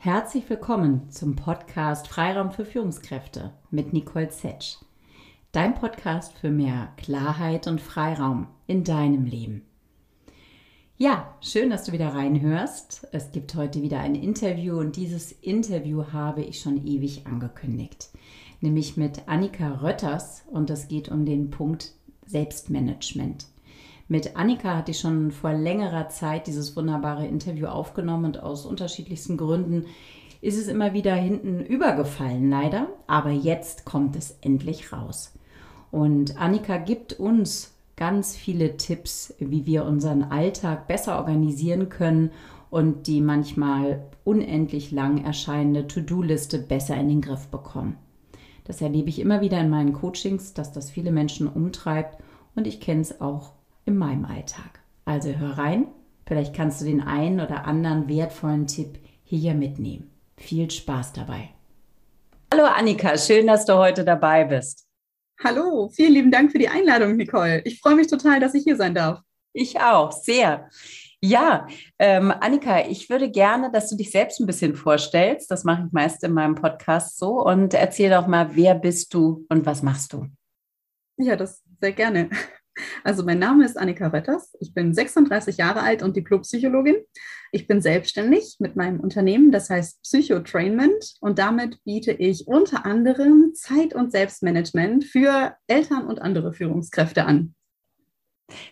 Herzlich 0.00 0.48
willkommen 0.48 1.10
zum 1.10 1.34
Podcast 1.34 2.06
Freiraum 2.06 2.52
für 2.52 2.64
Führungskräfte 2.64 3.52
mit 3.72 3.92
Nicole 3.92 4.28
Zetsch. 4.28 4.76
Dein 5.50 5.74
Podcast 5.74 6.34
für 6.38 6.50
mehr 6.50 6.92
Klarheit 6.98 7.66
und 7.66 7.80
Freiraum 7.80 8.46
in 8.68 8.84
deinem 8.84 9.24
Leben. 9.24 9.64
Ja, 10.98 11.34
schön, 11.40 11.68
dass 11.70 11.82
du 11.82 11.90
wieder 11.90 12.14
reinhörst. 12.14 13.08
Es 13.10 13.32
gibt 13.32 13.56
heute 13.56 13.82
wieder 13.82 13.98
ein 13.98 14.14
Interview 14.14 14.78
und 14.78 14.94
dieses 14.94 15.32
Interview 15.32 16.04
habe 16.12 16.42
ich 16.42 16.60
schon 16.60 16.86
ewig 16.86 17.26
angekündigt, 17.26 18.10
nämlich 18.60 18.96
mit 18.96 19.26
Annika 19.26 19.80
Rötters 19.82 20.44
und 20.46 20.70
es 20.70 20.86
geht 20.86 21.08
um 21.08 21.26
den 21.26 21.50
Punkt 21.50 21.92
Selbstmanagement. 22.24 23.46
Mit 24.08 24.36
Annika 24.36 24.74
hatte 24.74 24.92
ich 24.92 25.00
schon 25.00 25.30
vor 25.30 25.52
längerer 25.52 26.08
Zeit 26.08 26.46
dieses 26.46 26.74
wunderbare 26.76 27.26
Interview 27.26 27.66
aufgenommen 27.66 28.24
und 28.24 28.42
aus 28.42 28.64
unterschiedlichsten 28.64 29.36
Gründen 29.36 29.84
ist 30.40 30.58
es 30.58 30.68
immer 30.68 30.94
wieder 30.94 31.14
hinten 31.14 31.60
übergefallen, 31.60 32.48
leider. 32.48 32.88
Aber 33.06 33.30
jetzt 33.30 33.84
kommt 33.84 34.16
es 34.16 34.38
endlich 34.40 34.92
raus. 34.92 35.34
Und 35.90 36.40
Annika 36.40 36.78
gibt 36.78 37.14
uns 37.14 37.74
ganz 37.96 38.34
viele 38.34 38.78
Tipps, 38.78 39.34
wie 39.38 39.66
wir 39.66 39.84
unseren 39.84 40.22
Alltag 40.22 40.86
besser 40.86 41.18
organisieren 41.18 41.90
können 41.90 42.30
und 42.70 43.06
die 43.08 43.20
manchmal 43.20 44.06
unendlich 44.24 44.90
lang 44.90 45.22
erscheinende 45.22 45.86
To-Do-Liste 45.86 46.58
besser 46.58 46.96
in 46.96 47.08
den 47.08 47.20
Griff 47.20 47.48
bekommen. 47.48 47.96
Das 48.64 48.80
erlebe 48.80 49.08
ich 49.08 49.18
immer 49.18 49.40
wieder 49.40 49.60
in 49.60 49.70
meinen 49.70 49.92
Coachings, 49.92 50.54
dass 50.54 50.72
das 50.72 50.90
viele 50.90 51.10
Menschen 51.10 51.48
umtreibt 51.48 52.22
und 52.54 52.66
ich 52.66 52.80
kenne 52.80 53.00
es 53.00 53.20
auch 53.20 53.52
in 53.88 53.96
meinem 53.96 54.26
Alltag. 54.26 54.80
Also 55.06 55.30
hör 55.30 55.56
rein, 55.56 55.86
vielleicht 56.26 56.54
kannst 56.54 56.82
du 56.82 56.84
den 56.84 57.00
einen 57.00 57.40
oder 57.40 57.64
anderen 57.64 58.06
wertvollen 58.06 58.66
Tipp 58.66 58.98
hier 59.24 59.54
mitnehmen. 59.54 60.10
Viel 60.36 60.70
Spaß 60.70 61.14
dabei. 61.14 61.48
Hallo 62.52 62.64
Annika, 62.64 63.16
schön, 63.16 63.46
dass 63.46 63.64
du 63.64 63.74
heute 63.74 64.04
dabei 64.04 64.44
bist. 64.44 64.86
Hallo, 65.42 65.88
vielen 65.88 66.12
lieben 66.12 66.30
Dank 66.30 66.52
für 66.52 66.58
die 66.58 66.68
Einladung, 66.68 67.16
Nicole. 67.16 67.62
Ich 67.64 67.80
freue 67.80 67.94
mich 67.94 68.08
total, 68.08 68.40
dass 68.40 68.54
ich 68.54 68.64
hier 68.64 68.76
sein 68.76 68.94
darf. 68.94 69.22
Ich 69.54 69.80
auch, 69.80 70.12
sehr. 70.12 70.68
Ja, 71.22 71.66
ähm, 71.98 72.30
Annika, 72.30 72.86
ich 72.86 73.08
würde 73.08 73.30
gerne, 73.30 73.72
dass 73.72 73.88
du 73.88 73.96
dich 73.96 74.10
selbst 74.10 74.38
ein 74.38 74.46
bisschen 74.46 74.76
vorstellst. 74.76 75.50
Das 75.50 75.64
mache 75.64 75.84
ich 75.86 75.92
meist 75.92 76.22
in 76.24 76.34
meinem 76.34 76.56
Podcast 76.56 77.16
so. 77.16 77.42
Und 77.42 77.72
erzähl 77.72 78.10
doch 78.10 78.26
mal, 78.26 78.54
wer 78.54 78.74
bist 78.74 79.14
du 79.14 79.46
und 79.48 79.64
was 79.64 79.82
machst 79.82 80.12
du? 80.12 80.26
Ja, 81.16 81.36
das 81.36 81.62
sehr 81.80 81.92
gerne. 81.92 82.28
Also 83.04 83.24
mein 83.24 83.38
Name 83.38 83.64
ist 83.64 83.78
Annika 83.78 84.08
Retters. 84.08 84.54
Ich 84.60 84.74
bin 84.74 84.94
36 84.94 85.56
Jahre 85.56 85.80
alt 85.80 86.02
und 86.02 86.16
Diplompsychologin. 86.16 86.96
Ich 87.52 87.66
bin 87.66 87.80
selbstständig 87.80 88.56
mit 88.58 88.76
meinem 88.76 89.00
Unternehmen, 89.00 89.52
das 89.52 89.70
heißt 89.70 90.02
Psychotrainment. 90.02 91.14
Und 91.20 91.38
damit 91.38 91.82
biete 91.84 92.12
ich 92.12 92.46
unter 92.46 92.84
anderem 92.84 93.52
Zeit- 93.54 93.94
und 93.94 94.12
Selbstmanagement 94.12 95.04
für 95.04 95.54
Eltern 95.66 96.06
und 96.06 96.20
andere 96.20 96.52
Führungskräfte 96.52 97.24
an. 97.24 97.54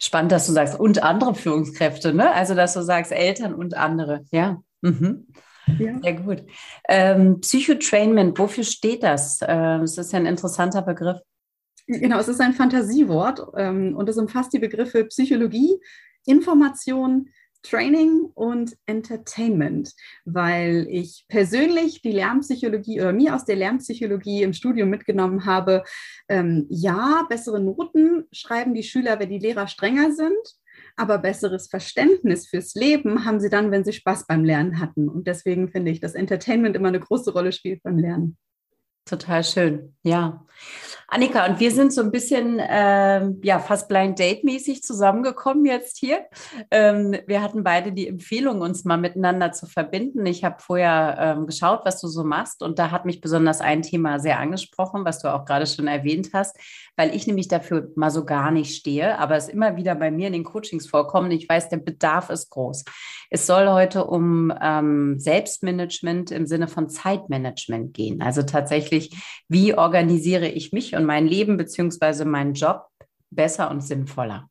Spannend, 0.01 0.33
dass 0.33 0.47
du 0.47 0.53
sagst, 0.53 0.79
und 0.79 1.03
andere 1.03 1.35
Führungskräfte, 1.35 2.15
ne? 2.15 2.33
Also, 2.33 2.55
dass 2.55 2.75
du 2.75 2.83
sagst, 2.83 3.13
Eltern 3.13 3.55
und 3.55 3.77
andere, 3.77 4.25
ja. 4.31 4.63
Mhm. 4.81 5.27
Ja. 5.79 5.99
Sehr 6.01 6.13
gut. 6.15 6.45
Ähm, 6.89 7.41
Psychotrainment, 7.41 8.39
wofür 8.39 8.65
steht 8.65 9.03
das? 9.03 9.43
Äh, 9.43 9.79
das 9.81 9.99
ist 9.99 10.13
ja 10.13 10.19
ein 10.19 10.27
interessanter 10.27 10.83
Begriff. 10.83 11.19
Genau, 11.87 12.19
es 12.19 12.29
ist 12.29 12.41
ein 12.41 12.53
Fantasiewort 12.53 13.41
ähm, 13.57 13.97
und 13.97 14.09
es 14.09 14.17
umfasst 14.17 14.53
die 14.53 14.59
Begriffe 14.59 15.05
Psychologie, 15.05 15.79
Information, 16.27 17.29
Training 17.63 18.27
und 18.35 18.77
Entertainment, 18.87 19.93
weil 20.25 20.87
ich 20.89 21.27
persönlich 21.29 22.03
die 22.03 22.13
Lernpsychologie 22.13 23.01
oder 23.01 23.13
mir 23.13 23.35
aus 23.35 23.45
der 23.45 23.57
Lernpsychologie 23.57 24.43
im 24.43 24.53
Studium 24.53 24.89
mitgenommen 24.89 25.47
habe, 25.47 25.85
ähm, 26.29 26.67
ja, 26.71 27.27
bessere 27.29 27.61
Noten 27.61 28.25
schreiben 28.33 28.75
die 28.75 28.85
Schüler, 28.85 29.19
wenn 29.19 29.31
die 29.31 29.39
Lehrer 29.39 29.67
strenger 29.67 30.13
sind, 30.13 30.37
aber 30.97 31.19
besseres 31.19 31.69
Verständnis 31.69 32.49
fürs 32.49 32.75
Leben 32.75 33.25
haben 33.25 33.41
sie 33.41 33.51
dann, 33.51 33.71
wenn 33.71 33.85
sie 33.85 33.93
Spaß 33.93 34.27
beim 34.27 34.45
Lernen 34.45 34.81
hatten. 34.81 35.09
Und 35.09 35.27
deswegen 35.27 35.69
finde 35.69 35.91
ich, 35.91 36.01
dass 36.01 36.15
Entertainment 36.15 36.77
immer 36.77 36.89
eine 36.89 37.01
große 37.01 37.33
Rolle 37.33 37.53
spielt 37.53 37.83
beim 37.83 37.99
Lernen. 37.99 38.37
Total 39.07 39.45
schön, 39.45 39.95
ja. 40.03 40.45
Annika, 41.09 41.47
und 41.47 41.61
wir 41.61 41.71
sind 41.71 41.93
so 41.93 42.01
ein 42.01 42.11
bisschen, 42.11 42.61
ähm, 42.61 43.41
ja, 43.45 43.61
fast 43.61 43.89
Blind 43.89 44.19
Date-mäßig 44.19 44.83
zusammengekommen 44.83 45.65
jetzt 45.65 45.99
hier. 45.99 46.25
Ähm, 46.73 47.17
wir 47.29 47.43
hatten 47.43 47.63
beide 47.63 47.93
die 47.93 48.09
Empfehlung, 48.09 48.61
uns 48.61 48.85
mal 48.85 48.97
miteinander 48.97 49.53
zu 49.53 49.67
verbinden. 49.67 50.27
Ich 50.27 50.43
habe 50.43 50.57
vorher 50.59 51.17
ähm, 51.21 51.47
geschaut, 51.47 51.83
was 51.85 52.01
du 52.01 52.09
so 52.09 52.25
machst, 52.25 52.63
und 52.65 52.81
da 52.81 52.91
hat 52.91 53.05
mich 53.05 53.21
besonders 53.21 53.61
ein 53.61 53.83
Thema 53.83 54.19
sehr 54.19 54.41
angesprochen, 54.41 55.05
was 55.05 55.21
du 55.21 55.33
auch 55.33 55.45
gerade 55.45 55.67
schon 55.67 55.87
erwähnt 55.87 56.31
hast, 56.33 56.59
weil 56.97 57.15
ich 57.15 57.29
nämlich 57.29 57.47
dafür 57.47 57.93
mal 57.95 58.11
so 58.11 58.25
gar 58.25 58.51
nicht 58.51 58.75
stehe, 58.75 59.19
aber 59.21 59.37
es 59.37 59.49
immer 59.49 59.77
wieder 59.77 59.95
bei 59.95 60.11
mir 60.11 60.27
in 60.27 60.33
den 60.33 60.45
Coachings 60.45 60.89
vorkommt. 60.89 61.33
Ich 61.33 61.49
weiß, 61.49 61.69
der 61.69 61.77
Bedarf 61.77 62.31
ist 62.31 62.51
groß. 62.51 62.85
Es 63.31 63.47
soll 63.47 63.69
heute 63.69 64.05
um 64.05 64.53
ähm, 64.61 65.19
Selbstmanagement 65.19 66.31
im 66.31 66.47
Sinne 66.47 66.67
von 66.67 66.89
Zeitmanagement 66.89 67.95
gehen. 67.95 68.23
Also 68.23 68.43
tatsächlich, 68.43 68.96
wie 69.49 69.75
organisiere 69.75 70.49
ich 70.49 70.73
mich 70.73 70.95
und 70.95 71.05
mein 71.05 71.27
Leben 71.27 71.57
beziehungsweise 71.57 72.25
meinen 72.25 72.55
Job 72.55 72.87
besser 73.31 73.71
und 73.71 73.83
sinnvoller? 73.83 74.49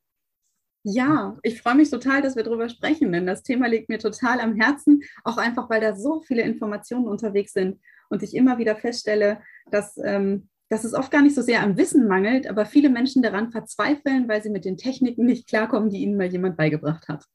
Ja, 0.88 1.36
ich 1.42 1.62
freue 1.62 1.76
mich 1.76 1.90
total, 1.90 2.22
dass 2.22 2.36
wir 2.36 2.44
darüber 2.44 2.70
sprechen, 2.70 3.12
denn 3.12 3.26
das 3.26 3.42
Thema 3.42 3.68
liegt 3.68 3.90
mir 3.90 3.98
total 3.98 4.40
am 4.40 4.54
Herzen, 4.56 5.02
auch 5.24 5.38
einfach, 5.38 5.68
weil 5.68 5.82
da 5.82 5.96
so 5.96 6.22
viele 6.22 6.44
Informationen 6.44 7.08
unterwegs 7.08 7.54
sind 7.54 7.80
und 8.10 8.22
ich 8.22 8.36
immer 8.36 8.60
wieder 8.60 8.76
feststelle, 8.76 9.42
dass, 9.72 9.98
ähm, 9.98 10.48
dass 10.70 10.84
es 10.84 10.94
oft 10.94 11.10
gar 11.10 11.24
nicht 11.24 11.34
so 11.34 11.42
sehr 11.42 11.64
am 11.64 11.76
Wissen 11.76 12.08
mangelt, 12.08 12.48
aber 12.48 12.68
viele 12.68 12.92
Menschen 12.92 13.24
daran 13.24 13.52
verzweifeln, 13.52 14.28
weil 14.28 14.44
sie 14.44 14.52
mit 14.52 14.64
den 14.64 14.78
Techniken 14.78 15.26
nicht 15.26 15.48
klarkommen, 15.48 15.90
die 15.90 16.04
ihnen 16.04 16.18
mal 16.18 16.28
jemand 16.28 16.56
beigebracht 16.56 17.08
hat. 17.08 17.26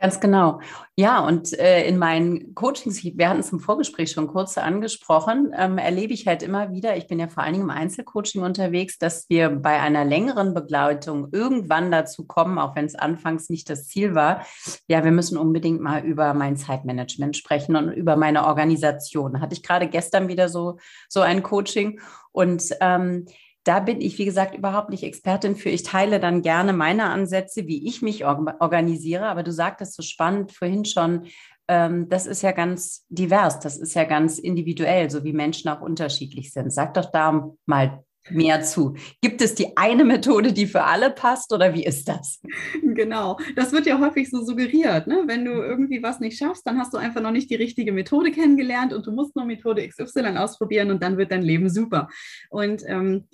Ganz 0.00 0.20
genau. 0.20 0.60
Ja, 0.94 1.26
und 1.26 1.58
äh, 1.58 1.84
in 1.88 1.98
meinen 1.98 2.54
Coachings, 2.54 3.02
wir 3.02 3.28
hatten 3.28 3.40
es 3.40 3.50
im 3.50 3.58
Vorgespräch 3.58 4.12
schon 4.12 4.28
kurz 4.28 4.56
angesprochen, 4.56 5.52
ähm, 5.56 5.76
erlebe 5.76 6.12
ich 6.12 6.28
halt 6.28 6.44
immer 6.44 6.70
wieder, 6.70 6.96
ich 6.96 7.08
bin 7.08 7.18
ja 7.18 7.26
vor 7.26 7.42
allen 7.42 7.54
Dingen 7.54 7.64
im 7.64 7.70
Einzelcoaching 7.70 8.42
unterwegs, 8.42 8.98
dass 8.98 9.28
wir 9.28 9.50
bei 9.50 9.80
einer 9.80 10.04
längeren 10.04 10.54
Begleitung 10.54 11.28
irgendwann 11.32 11.90
dazu 11.90 12.24
kommen, 12.26 12.58
auch 12.58 12.76
wenn 12.76 12.84
es 12.84 12.94
anfangs 12.94 13.50
nicht 13.50 13.68
das 13.70 13.88
Ziel 13.88 14.14
war, 14.14 14.46
ja, 14.86 15.02
wir 15.02 15.10
müssen 15.10 15.36
unbedingt 15.36 15.80
mal 15.80 16.04
über 16.04 16.32
mein 16.32 16.56
Zeitmanagement 16.56 17.36
sprechen 17.36 17.74
und 17.74 17.90
über 17.90 18.14
meine 18.14 18.46
Organisation. 18.46 19.40
Hatte 19.40 19.54
ich 19.54 19.64
gerade 19.64 19.88
gestern 19.88 20.28
wieder 20.28 20.48
so, 20.48 20.78
so 21.08 21.22
ein 21.22 21.42
Coaching 21.42 22.00
und 22.30 22.62
ähm, 22.80 23.26
da 23.64 23.80
bin 23.80 24.00
ich, 24.00 24.18
wie 24.18 24.24
gesagt, 24.24 24.56
überhaupt 24.56 24.90
nicht 24.90 25.02
Expertin 25.02 25.56
für. 25.56 25.68
Ich 25.68 25.82
teile 25.82 26.20
dann 26.20 26.42
gerne 26.42 26.72
meine 26.72 27.04
Ansätze, 27.04 27.66
wie 27.66 27.86
ich 27.86 28.02
mich 28.02 28.24
organisiere. 28.24 29.26
Aber 29.26 29.42
du 29.42 29.52
sagtest 29.52 29.94
so 29.94 30.02
spannend 30.02 30.52
vorhin 30.52 30.84
schon, 30.84 31.26
ähm, 31.68 32.08
das 32.08 32.26
ist 32.26 32.42
ja 32.42 32.52
ganz 32.52 33.04
divers, 33.10 33.60
das 33.60 33.76
ist 33.76 33.94
ja 33.94 34.04
ganz 34.04 34.38
individuell, 34.38 35.10
so 35.10 35.22
wie 35.22 35.34
Menschen 35.34 35.68
auch 35.68 35.82
unterschiedlich 35.82 36.52
sind. 36.52 36.72
Sag 36.72 36.94
doch 36.94 37.10
da 37.10 37.50
mal 37.66 38.02
mehr 38.30 38.62
zu. 38.62 38.94
Gibt 39.20 39.40
es 39.40 39.54
die 39.54 39.76
eine 39.76 40.04
Methode, 40.04 40.52
die 40.52 40.66
für 40.66 40.84
alle 40.84 41.10
passt 41.10 41.52
oder 41.52 41.74
wie 41.74 41.84
ist 41.84 42.08
das? 42.08 42.40
Genau, 42.82 43.38
das 43.54 43.72
wird 43.72 43.86
ja 43.86 44.00
häufig 44.00 44.28
so 44.28 44.44
suggeriert. 44.44 45.06
Ne? 45.06 45.22
Wenn 45.26 45.44
du 45.44 45.52
irgendwie 45.52 46.02
was 46.02 46.18
nicht 46.20 46.36
schaffst, 46.36 46.66
dann 46.66 46.78
hast 46.78 46.92
du 46.92 46.98
einfach 46.98 47.20
noch 47.20 47.30
nicht 47.30 47.48
die 47.48 47.54
richtige 47.54 47.92
Methode 47.92 48.32
kennengelernt 48.32 48.92
und 48.92 49.06
du 49.06 49.12
musst 49.12 49.36
nur 49.36 49.44
Methode 49.44 49.86
XY 49.86 50.36
ausprobieren 50.36 50.90
und 50.90 51.02
dann 51.02 51.16
wird 51.16 51.30
dein 51.30 51.42
Leben 51.42 51.70
super. 51.70 52.08
Und 52.50 52.82
ähm, 52.86 53.28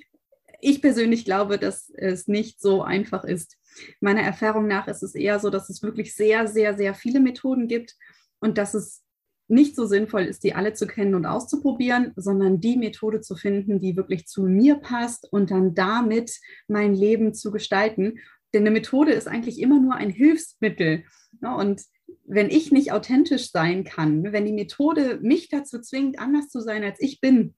ich 0.61 0.83
persönlich 0.83 1.25
glaube, 1.25 1.59
dass 1.59 1.91
es 1.91 2.29
nicht 2.29 2.61
so 2.61 2.83
einfach 2.83 3.25
ist. 3.25 3.57
Meiner 4.01 4.23
Erfahrung 4.23 4.67
nach 4.67 4.89
ist 4.89 5.03
es 5.03 5.15
eher 5.15 5.41
so, 5.41 5.51
dass 5.51 5.69
es 5.71 5.83
wirklich 5.83 6.15
sehr, 6.15 6.47
sehr, 6.47 6.77
sehr 6.77 6.95
viele 6.95 7.21
Methoden 7.21 7.69
gibt 7.69 7.97
und 8.41 8.59
dass 8.59 8.75
es 8.75 9.03
nicht 9.47 9.77
so 9.77 9.85
sinnvoll 9.85 10.23
ist, 10.23 10.43
die 10.43 10.55
alle 10.55 10.73
zu 10.73 10.87
kennen 10.87 11.15
und 11.15 11.27
auszuprobieren, 11.27 12.13
sondern 12.17 12.61
die 12.61 12.77
Methode 12.77 13.21
zu 13.21 13.37
finden, 13.37 13.79
die 13.79 13.97
wirklich 13.97 14.27
zu 14.27 14.43
mir 14.45 14.77
passt 14.77 15.31
und 15.31 15.51
dann 15.51 15.75
damit 15.75 16.41
mein 16.67 16.95
Leben 16.95 17.35
zu 17.35 17.51
gestalten. 17.51 18.21
Denn 18.55 18.63
eine 18.63 18.71
Methode 18.71 19.13
ist 19.13 19.29
eigentlich 19.29 19.61
immer 19.61 19.81
nur 19.81 19.95
ein 19.97 20.11
Hilfsmittel. 20.11 21.05
Und 21.43 21.83
wenn 22.25 22.49
ich 22.49 22.73
nicht 22.73 22.93
authentisch 22.93 23.51
sein 23.51 23.85
kann, 23.85 24.33
wenn 24.33 24.47
die 24.47 24.53
Methode 24.53 25.19
mich 25.21 25.51
dazu 25.51 25.81
zwingt, 25.81 26.19
anders 26.19 26.49
zu 26.49 26.61
sein, 26.61 26.83
als 26.83 27.01
ich 27.01 27.21
bin, 27.21 27.55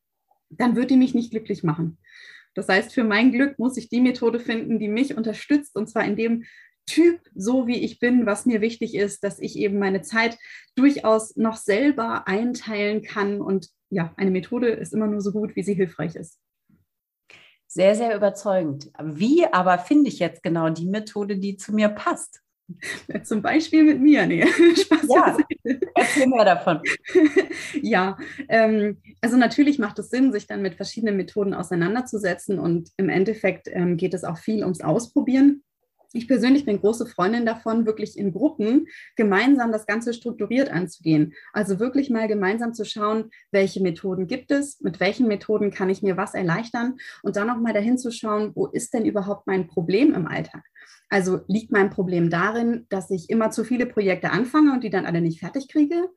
dann 0.50 0.74
wird 0.74 0.90
die 0.90 0.96
mich 0.96 1.14
nicht 1.14 1.30
glücklich 1.30 1.62
machen. 1.62 1.98
Das 2.56 2.68
heißt, 2.68 2.92
für 2.92 3.04
mein 3.04 3.32
Glück 3.32 3.58
muss 3.58 3.76
ich 3.76 3.88
die 3.90 4.00
Methode 4.00 4.40
finden, 4.40 4.78
die 4.78 4.88
mich 4.88 5.16
unterstützt 5.16 5.76
und 5.76 5.88
zwar 5.88 6.04
in 6.04 6.16
dem 6.16 6.44
Typ, 6.86 7.20
so 7.34 7.66
wie 7.66 7.84
ich 7.84 7.98
bin, 7.98 8.26
was 8.26 8.46
mir 8.46 8.60
wichtig 8.60 8.94
ist, 8.94 9.24
dass 9.24 9.40
ich 9.40 9.56
eben 9.56 9.78
meine 9.78 10.02
Zeit 10.02 10.38
durchaus 10.76 11.36
noch 11.36 11.56
selber 11.56 12.26
einteilen 12.28 13.02
kann. 13.02 13.40
Und 13.40 13.68
ja, 13.90 14.14
eine 14.16 14.30
Methode 14.30 14.68
ist 14.68 14.94
immer 14.94 15.06
nur 15.06 15.20
so 15.20 15.32
gut, 15.32 15.56
wie 15.56 15.62
sie 15.62 15.74
hilfreich 15.74 16.14
ist. 16.14 16.40
Sehr, 17.66 17.94
sehr 17.94 18.16
überzeugend. 18.16 18.90
Wie 19.02 19.44
aber 19.46 19.78
finde 19.78 20.08
ich 20.08 20.20
jetzt 20.20 20.42
genau 20.42 20.70
die 20.70 20.86
Methode, 20.86 21.36
die 21.36 21.56
zu 21.56 21.74
mir 21.74 21.88
passt? 21.88 22.40
Zum 23.24 23.42
Beispiel 23.42 23.84
mit 23.84 24.00
mir. 24.00 24.26
Nee, 24.26 24.46
Spaß. 24.76 25.06
Ja, 25.08 25.36
erzähl 25.94 26.26
mehr 26.26 26.44
davon. 26.44 26.80
ja, 27.82 28.16
ähm, 28.48 28.98
also 29.20 29.36
natürlich 29.36 29.78
macht 29.78 29.98
es 29.98 30.10
Sinn, 30.10 30.32
sich 30.32 30.46
dann 30.46 30.62
mit 30.62 30.74
verschiedenen 30.74 31.16
Methoden 31.16 31.54
auseinanderzusetzen 31.54 32.58
und 32.58 32.90
im 32.96 33.08
Endeffekt 33.08 33.68
ähm, 33.70 33.96
geht 33.96 34.14
es 34.14 34.24
auch 34.24 34.38
viel 34.38 34.62
ums 34.62 34.80
Ausprobieren. 34.80 35.62
Ich 36.12 36.28
persönlich 36.28 36.64
bin 36.64 36.80
große 36.80 37.04
Freundin 37.06 37.44
davon, 37.44 37.84
wirklich 37.84 38.16
in 38.16 38.32
Gruppen 38.32 38.86
gemeinsam 39.16 39.70
das 39.70 39.86
Ganze 39.86 40.14
strukturiert 40.14 40.70
anzugehen. 40.70 41.34
Also 41.52 41.78
wirklich 41.78 42.08
mal 42.08 42.26
gemeinsam 42.26 42.72
zu 42.72 42.84
schauen, 42.84 43.30
welche 43.50 43.82
Methoden 43.82 44.26
gibt 44.26 44.50
es, 44.50 44.80
mit 44.80 44.98
welchen 44.98 45.28
Methoden 45.28 45.70
kann 45.70 45.90
ich 45.90 46.02
mir 46.02 46.16
was 46.16 46.32
erleichtern 46.32 46.96
und 47.22 47.36
dann 47.36 47.50
auch 47.50 47.58
mal 47.58 47.74
dahin 47.74 47.98
zu 47.98 48.10
schauen, 48.10 48.52
wo 48.54 48.66
ist 48.66 48.94
denn 48.94 49.04
überhaupt 49.04 49.46
mein 49.46 49.66
Problem 49.66 50.14
im 50.14 50.26
Alltag? 50.26 50.64
Also 51.08 51.40
liegt 51.46 51.70
mein 51.70 51.90
Problem 51.90 52.30
darin, 52.30 52.86
dass 52.88 53.10
ich 53.10 53.30
immer 53.30 53.50
zu 53.50 53.64
viele 53.64 53.86
Projekte 53.86 54.30
anfange 54.30 54.72
und 54.72 54.82
die 54.82 54.90
dann 54.90 55.06
alle 55.06 55.20
nicht 55.20 55.40
fertig 55.40 55.68
kriege? 55.68 56.08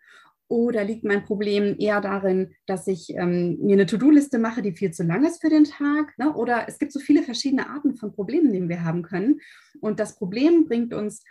Oder 0.47 0.83
liegt 0.83 1.03
mein 1.03 1.24
Problem 1.24 1.75
eher 1.77 2.01
darin, 2.01 2.56
dass 2.65 2.88
ich 2.88 3.12
ähm, 3.12 3.59
mir 3.62 3.74
eine 3.74 3.86
To-Do-Liste 3.86 4.39
mache, 4.39 4.63
die 4.63 4.71
viel 4.71 4.91
zu 4.91 5.03
lang 5.03 5.24
ist 5.24 5.41
für 5.41 5.50
den 5.50 5.65
Tag? 5.65 6.18
Ne? 6.18 6.33
Oder 6.33 6.68
es 6.68 6.80
gibt 6.80 6.91
so 6.91 7.00
viele 7.00 7.21
verschiedene 7.21 7.69
Arten 7.69 7.95
von 7.95 8.12
Problemen, 8.12 8.51
die 8.51 8.68
wir 8.68 8.83
haben 8.83 9.03
können. 9.03 9.41
Und 9.80 10.00
das 10.00 10.15
Problem 10.15 10.65
bringt 10.65 10.91
uns 10.91 11.24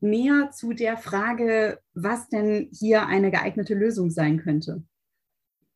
näher 0.00 0.50
zu 0.52 0.72
der 0.72 0.96
Frage, 0.96 1.80
was 1.92 2.30
denn 2.30 2.70
hier 2.72 3.06
eine 3.06 3.30
geeignete 3.30 3.74
Lösung 3.74 4.10
sein 4.10 4.38
könnte. 4.38 4.82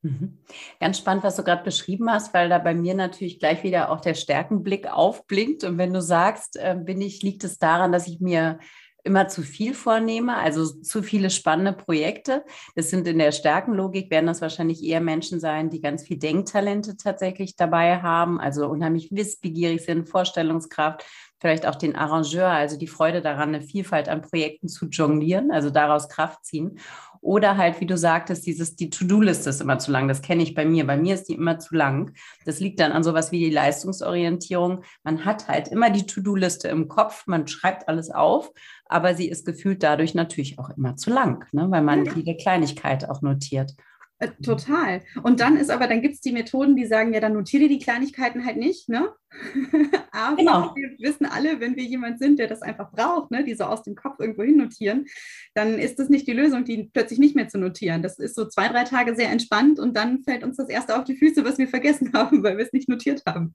Mhm. 0.06 0.38
Ganz 0.79 0.99
spannend, 0.99 1.25
was 1.25 1.37
du 1.37 1.43
gerade 1.43 1.64
beschrieben 1.64 2.11
hast, 2.11 2.32
weil 2.32 2.49
da 2.49 2.58
bei 2.58 2.75
mir 2.75 2.94
natürlich 2.94 3.41
gleich 3.41 3.64
wieder 3.64 3.91
auch 3.91 4.00
der 4.00 4.14
Stärkenblick 4.14 4.87
aufblinkt. 4.87 5.64
Und 5.64 5.79
wenn 5.79 5.93
du 5.93 6.00
sagst, 6.00 6.56
äh, 6.56 6.76
bin 6.79 7.00
ich, 7.00 7.23
liegt 7.23 7.43
es 7.44 7.58
daran, 7.58 7.93
dass 7.93 8.06
ich 8.06 8.20
mir 8.20 8.58
immer 9.03 9.29
zu 9.29 9.43
viel 9.43 9.73
vornehme, 9.73 10.37
also 10.37 10.67
zu 10.67 11.03
viele 11.03 11.31
spannende 11.31 11.73
Projekte. 11.73 12.44
Das 12.75 12.91
sind 12.91 13.06
in 13.06 13.19
der 13.19 13.31
Stärkenlogik, 13.31 14.11
werden 14.11 14.26
das 14.26 14.41
wahrscheinlich 14.41 14.82
eher 14.82 15.00
Menschen 15.00 15.38
sein, 15.38 15.70
die 15.70 15.81
ganz 15.81 16.03
viel 16.03 16.19
Denktalente 16.19 16.97
tatsächlich 16.97 17.55
dabei 17.55 18.02
haben, 18.02 18.41
also 18.41 18.67
unheimlich 18.67 19.12
wissbegierig 19.12 19.82
sind, 19.82 20.09
Vorstellungskraft, 20.09 21.05
vielleicht 21.41 21.67
auch 21.67 21.76
den 21.76 21.94
Arrangeur, 21.94 22.49
also 22.49 22.76
die 22.76 22.88
Freude 22.88 23.23
daran, 23.23 23.55
eine 23.55 23.62
Vielfalt 23.62 24.09
an 24.09 24.23
Projekten 24.23 24.69
zu 24.69 24.87
jonglieren, 24.87 25.52
also 25.52 25.70
daraus 25.70 26.09
Kraft 26.09 26.44
ziehen. 26.44 26.81
Oder 27.26 27.56
halt, 27.56 27.81
wie 27.81 27.87
du 27.87 27.96
sagtest, 27.96 28.46
dieses, 28.46 28.76
die 28.76 28.88
To-Do-Liste 28.88 29.50
ist 29.50 29.61
immer 29.61 29.81
zu 29.81 29.90
lang. 29.90 30.06
Das 30.06 30.23
kenne 30.23 30.44
ich 30.44 30.55
bei 30.55 30.64
mir. 30.64 30.87
Bei 30.87 30.96
mir 30.96 31.14
ist 31.14 31.25
die 31.25 31.32
immer 31.32 31.58
zu 31.58 31.75
lang. 31.75 32.12
Das 32.44 32.61
liegt 32.61 32.78
dann 32.78 32.93
an 32.93 33.02
sowas 33.02 33.32
wie 33.32 33.40
die 33.40 33.50
Leistungsorientierung. 33.50 34.84
Man 35.02 35.25
hat 35.25 35.49
halt 35.49 35.67
immer 35.67 35.90
die 35.90 36.06
To-Do-Liste 36.06 36.69
im 36.69 36.87
Kopf, 36.87 37.26
man 37.26 37.49
schreibt 37.49 37.88
alles 37.88 38.12
auf, 38.12 38.52
aber 38.84 39.17
sie 39.17 39.28
ist 39.28 39.44
gefühlt 39.44 39.82
dadurch 39.82 40.14
natürlich 40.14 40.61
auch 40.61 40.70
immer 40.70 40.94
zu 40.94 41.11
lang, 41.11 41.44
ne? 41.50 41.67
weil 41.69 41.82
man 41.82 42.05
jede 42.14 42.37
Kleinigkeit 42.37 43.11
auch 43.11 43.23
notiert. 43.23 43.75
Äh, 44.19 44.31
total. 44.43 45.03
Und 45.23 45.41
dann 45.41 45.59
ist 45.59 45.71
aber, 45.71 45.87
dann 45.87 46.01
gibt 46.01 46.15
es 46.15 46.21
die 46.23 46.33
Methoden, 46.33 46.75
die 46.75 46.87
sagen, 46.87 47.13
ja, 47.13 47.21
dann 47.21 47.35
notiere 47.35 47.69
die 47.69 47.79
Kleinigkeiten 47.79 48.47
halt 48.47 48.57
nicht, 48.57 48.89
ne? 48.89 49.13
aber 50.13 50.37
genau. 50.37 50.75
wir 50.75 50.97
wissen 50.99 51.27
alle, 51.27 51.61
wenn 51.61 51.77
wir 51.77 51.85
jemand 51.85 52.19
sind, 52.19 52.39
der 52.39 52.47
das 52.47 52.63
einfach 52.63 52.91
braucht, 52.93 53.31
ne, 53.31 53.45
die 53.45 53.55
so 53.55 53.65
aus 53.65 53.83
dem 53.83 53.95
Kopf 53.95 54.19
irgendwo 54.19 54.43
hin 54.43 54.57
notieren, 54.57 55.05
dann 55.53 55.79
ist 55.79 55.99
das 55.99 56.09
nicht 56.09 56.27
die 56.27 56.33
Lösung, 56.33 56.65
die 56.65 56.89
plötzlich 56.91 57.19
nicht 57.19 57.37
mehr 57.37 57.49
zu 57.49 57.59
notieren. 57.59 58.03
Das 58.03 58.19
ist 58.19 58.35
so 58.35 58.47
zwei, 58.47 58.69
drei 58.69 58.85
Tage 58.85 59.15
sehr 59.15 59.31
entspannt 59.31 59.79
und 59.79 59.95
dann 59.95 60.23
fällt 60.23 60.45
uns 60.45 60.57
das 60.57 60.71
erste 60.71 60.97
auf 60.97 61.05
die 61.05 61.17
Füße, 61.17 61.45
was 61.45 61.59
wir 61.59 61.69
vergessen 61.69 62.12
haben, 62.15 62.43
weil 62.43 62.57
wir 62.57 62.65
es 62.65 62.73
nicht 62.73 62.89
notiert 62.89 63.23
haben. 63.27 63.55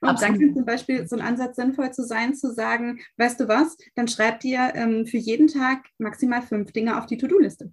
Und 0.00 0.08
Absolut. 0.08 0.36
dann 0.36 0.40
kann 0.40 0.54
zum 0.54 0.64
Beispiel 0.64 1.06
so 1.06 1.16
ein 1.16 1.22
Ansatz 1.22 1.56
sinnvoll 1.56 1.92
zu 1.92 2.04
sein, 2.04 2.34
zu 2.34 2.54
sagen, 2.54 3.00
weißt 3.18 3.38
du 3.38 3.48
was, 3.48 3.76
dann 3.96 4.08
schreib 4.08 4.40
dir 4.40 4.72
ähm, 4.74 5.04
für 5.04 5.18
jeden 5.18 5.48
Tag 5.48 5.84
maximal 5.98 6.40
fünf 6.40 6.72
Dinge 6.72 6.96
auf 6.96 7.04
die 7.04 7.18
To-Do-Liste. 7.18 7.70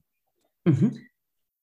Mhm. 0.65 1.00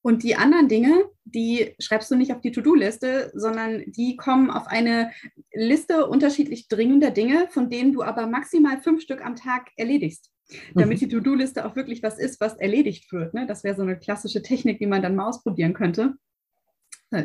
Und 0.05 0.23
die 0.23 0.37
anderen 0.37 0.69
Dinge, 0.69 1.07
die 1.25 1.75
schreibst 1.79 2.11
du 2.11 2.15
nicht 2.15 2.31
auf 2.31 2.43
die 2.43 2.53
To-Do-Liste, 2.53 3.33
sondern 3.33 3.85
die 3.87 4.17
kommen 4.17 4.51
auf 4.51 4.67
eine 4.67 5.13
Liste 5.55 6.07
unterschiedlich 6.07 6.69
dringender 6.69 7.11
Dinge, 7.11 7.49
von 7.49 7.71
denen 7.71 7.95
du 7.95 8.03
aber 8.03 8.27
maximal 8.27 8.83
fünf 8.83 9.01
Stück 9.01 9.25
am 9.25 9.35
Tag 9.35 9.71
erledigst. 9.79 10.31
Damit 10.75 10.99
mhm. 10.99 11.01
die 11.01 11.09
To-Do-Liste 11.09 11.65
auch 11.65 11.75
wirklich 11.75 12.03
was 12.03 12.19
ist, 12.19 12.39
was 12.39 12.53
erledigt 12.59 13.11
wird. 13.15 13.33
Ne? 13.33 13.47
Das 13.47 13.65
wäre 13.65 13.77
so 13.77 13.81
eine 13.81 13.99
klassische 13.99 14.43
Technik, 14.43 14.79
die 14.79 14.87
man 14.87 15.01
dann 15.01 15.17
mal 15.17 15.27
ausprobieren 15.27 15.73
könnte. 15.73 16.17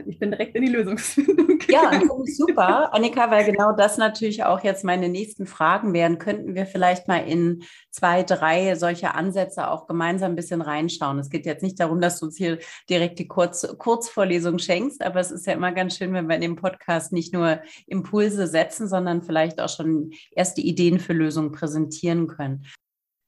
Ich 0.05 0.17
bin 0.17 0.31
direkt 0.31 0.55
in 0.55 0.61
die 0.61 0.71
Lösungsfindung. 0.71 1.58
Ja, 1.69 2.01
super, 2.25 2.93
Annika, 2.93 3.29
weil 3.31 3.45
genau 3.45 3.73
das 3.73 3.97
natürlich 3.97 4.43
auch 4.43 4.63
jetzt 4.63 4.83
meine 4.83 5.09
nächsten 5.09 5.45
Fragen 5.45 5.93
wären. 5.93 6.17
Könnten 6.17 6.55
wir 6.55 6.65
vielleicht 6.65 7.07
mal 7.07 7.19
in 7.19 7.63
zwei, 7.91 8.23
drei 8.23 8.75
solche 8.75 9.13
Ansätze 9.13 9.69
auch 9.69 9.87
gemeinsam 9.87 10.31
ein 10.31 10.35
bisschen 10.35 10.61
reinschauen? 10.61 11.19
Es 11.19 11.29
geht 11.29 11.45
jetzt 11.45 11.63
nicht 11.63 11.79
darum, 11.79 12.01
dass 12.01 12.19
du 12.19 12.27
uns 12.27 12.37
hier 12.37 12.59
direkt 12.89 13.19
die 13.19 13.27
Kurz 13.27 13.67
Kurzvorlesung 13.77 14.59
schenkst, 14.59 15.03
aber 15.03 15.19
es 15.19 15.31
ist 15.31 15.45
ja 15.45 15.53
immer 15.53 15.71
ganz 15.71 15.97
schön, 15.97 16.13
wenn 16.13 16.27
wir 16.27 16.35
in 16.35 16.41
dem 16.41 16.55
Podcast 16.55 17.13
nicht 17.13 17.33
nur 17.33 17.59
Impulse 17.87 18.47
setzen, 18.47 18.87
sondern 18.87 19.21
vielleicht 19.21 19.61
auch 19.61 19.69
schon 19.69 20.11
erste 20.31 20.61
Ideen 20.61 20.99
für 20.99 21.13
Lösungen 21.13 21.51
präsentieren 21.51 22.27
können. 22.27 22.65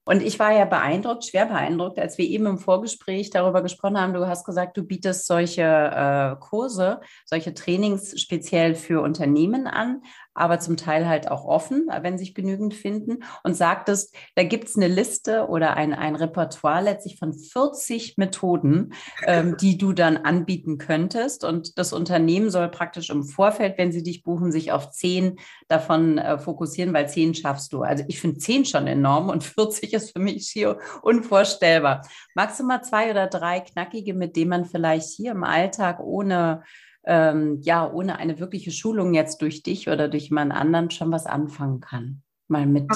Und 0.04 0.24
ich 0.24 0.40
war 0.40 0.52
ja 0.52 0.66
beeindruckt, 0.66 1.26
schwer 1.26 1.46
beeindruckt, 1.46 2.00
als 2.00 2.18
wir 2.18 2.26
eben 2.26 2.48
im 2.48 2.58
Vorgespräch 2.58 3.30
darüber 3.30 3.62
gesprochen 3.62 4.00
haben. 4.00 4.14
Du 4.14 4.28
hast 4.28 4.46
gesagt, 4.46 4.76
du 4.76 4.84
bietest 4.84 5.28
solche 5.28 5.62
äh, 5.62 6.36
Kurse, 6.40 7.02
solche 7.26 7.54
Trainings 7.54 8.20
speziell 8.20 8.74
für 8.74 9.02
Unternehmen 9.02 9.68
an, 9.68 10.02
aber 10.34 10.60
zum 10.60 10.78
Teil 10.78 11.08
halt 11.08 11.30
auch 11.30 11.46
offen, 11.46 11.88
wenn 12.02 12.18
sich 12.18 12.34
genügend 12.34 12.74
finden. 12.74 13.24
Und 13.44 13.56
sagtest, 13.56 14.16
da 14.36 14.44
gibt 14.44 14.70
es 14.70 14.78
eine 14.78 14.88
Liste 14.88 15.48
oder 15.48 15.76
ein, 15.76 15.94
ein 15.94 16.16
Repertoire 16.16 16.84
letztlich 16.84 17.18
von 17.18 17.34
40 17.34 18.18
Methoden, 18.18 18.94
ähm, 19.26 19.58
die 19.62 19.78
du 19.78 19.94
dann 19.94 20.18
anbieten 20.18 20.78
könntest. 20.78 21.44
Und 21.44 21.78
das 21.78 21.94
Unternehmen 21.94 22.50
soll 22.50 22.70
praktisch 22.70 23.10
im 23.10 23.24
Vorfeld, 23.24 23.78
wenn 23.78 23.92
sie 23.92 24.04
dich 24.04 24.24
buchen, 24.24 24.52
sich 24.52 24.72
auf 24.72 24.90
10 24.90 25.38
davon 25.68 26.18
äh, 26.18 26.38
fokussieren, 26.38 26.94
weil 26.94 27.10
10 27.10 27.36
schaffst 27.36 27.74
du. 27.74 27.82
Also 27.82 28.04
ich 28.08 28.20
finde 28.20 28.38
10 28.38 28.66
schon 28.66 28.88
enorm 28.88 29.30
und 29.30 29.44
40 29.52 29.94
ist 29.94 30.12
für 30.12 30.20
mich 30.20 30.50
hier 30.50 30.80
unvorstellbar. 31.02 32.08
Magst 32.36 32.60
du 32.60 32.64
mal 32.64 32.82
zwei 32.82 33.12
oder 33.12 33.28
drei 33.28 33.60
knackige, 33.60 34.14
mit 34.14 34.36
denen 34.36 34.50
man 34.50 34.66
vielleicht 34.66 35.10
hier 35.10 35.32
im 35.32 35.44
Alltag 35.44 36.00
ohne 36.00 36.64
ähm, 37.06 37.60
ja, 37.62 37.90
ohne 37.90 38.18
eine 38.18 38.40
wirkliche 38.40 38.72
Schulung 38.72 39.14
jetzt 39.14 39.42
durch 39.42 39.64
dich 39.64 39.88
oder 39.88 40.08
durch 40.08 40.30
jemand 40.30 40.54
anderen 40.54 40.92
schon 40.92 41.12
was 41.12 41.26
anfangen 41.26 41.80
kann. 41.80 42.22
Mal 42.48 42.66
mit 42.66 42.90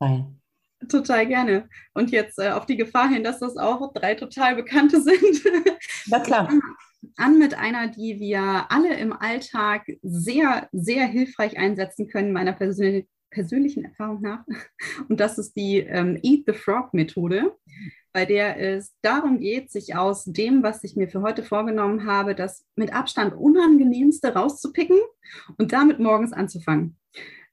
rein. 0.00 0.40
Total 0.88 1.26
gerne. 1.26 1.68
Und 1.92 2.10
jetzt 2.10 2.38
äh, 2.38 2.50
auf 2.50 2.64
die 2.64 2.76
Gefahr 2.76 3.08
hin, 3.08 3.22
dass 3.22 3.40
das 3.40 3.56
auch 3.56 3.92
drei 3.92 4.14
total 4.14 4.56
bekannte 4.56 5.00
sind. 5.02 5.42
Na 6.06 6.20
klar. 6.20 6.48
An 7.16 7.38
mit 7.38 7.54
einer, 7.54 7.88
die 7.88 8.18
wir 8.18 8.66
alle 8.70 8.94
im 8.96 9.12
Alltag 9.12 9.86
sehr, 10.02 10.68
sehr 10.72 11.06
hilfreich 11.06 11.58
einsetzen 11.58 12.08
können, 12.08 12.32
meiner 12.32 12.52
persönlichen 12.52 13.08
persönlichen 13.30 13.84
Erfahrung 13.84 14.20
nach. 14.20 14.44
Und 15.08 15.20
das 15.20 15.38
ist 15.38 15.54
die 15.56 15.78
ähm, 15.78 16.18
Eat 16.22 16.44
the 16.46 16.52
Frog 16.52 16.92
Methode 16.92 17.56
bei 18.12 18.24
der 18.24 18.58
es 18.58 18.94
darum 19.02 19.38
geht, 19.38 19.70
sich 19.70 19.96
aus 19.96 20.24
dem, 20.24 20.62
was 20.62 20.82
ich 20.84 20.96
mir 20.96 21.08
für 21.08 21.22
heute 21.22 21.42
vorgenommen 21.42 22.06
habe, 22.06 22.34
das 22.34 22.66
mit 22.74 22.92
Abstand 22.92 23.34
unangenehmste 23.34 24.34
rauszupicken 24.34 24.98
und 25.58 25.72
damit 25.72 26.00
morgens 26.00 26.32
anzufangen. 26.32 26.96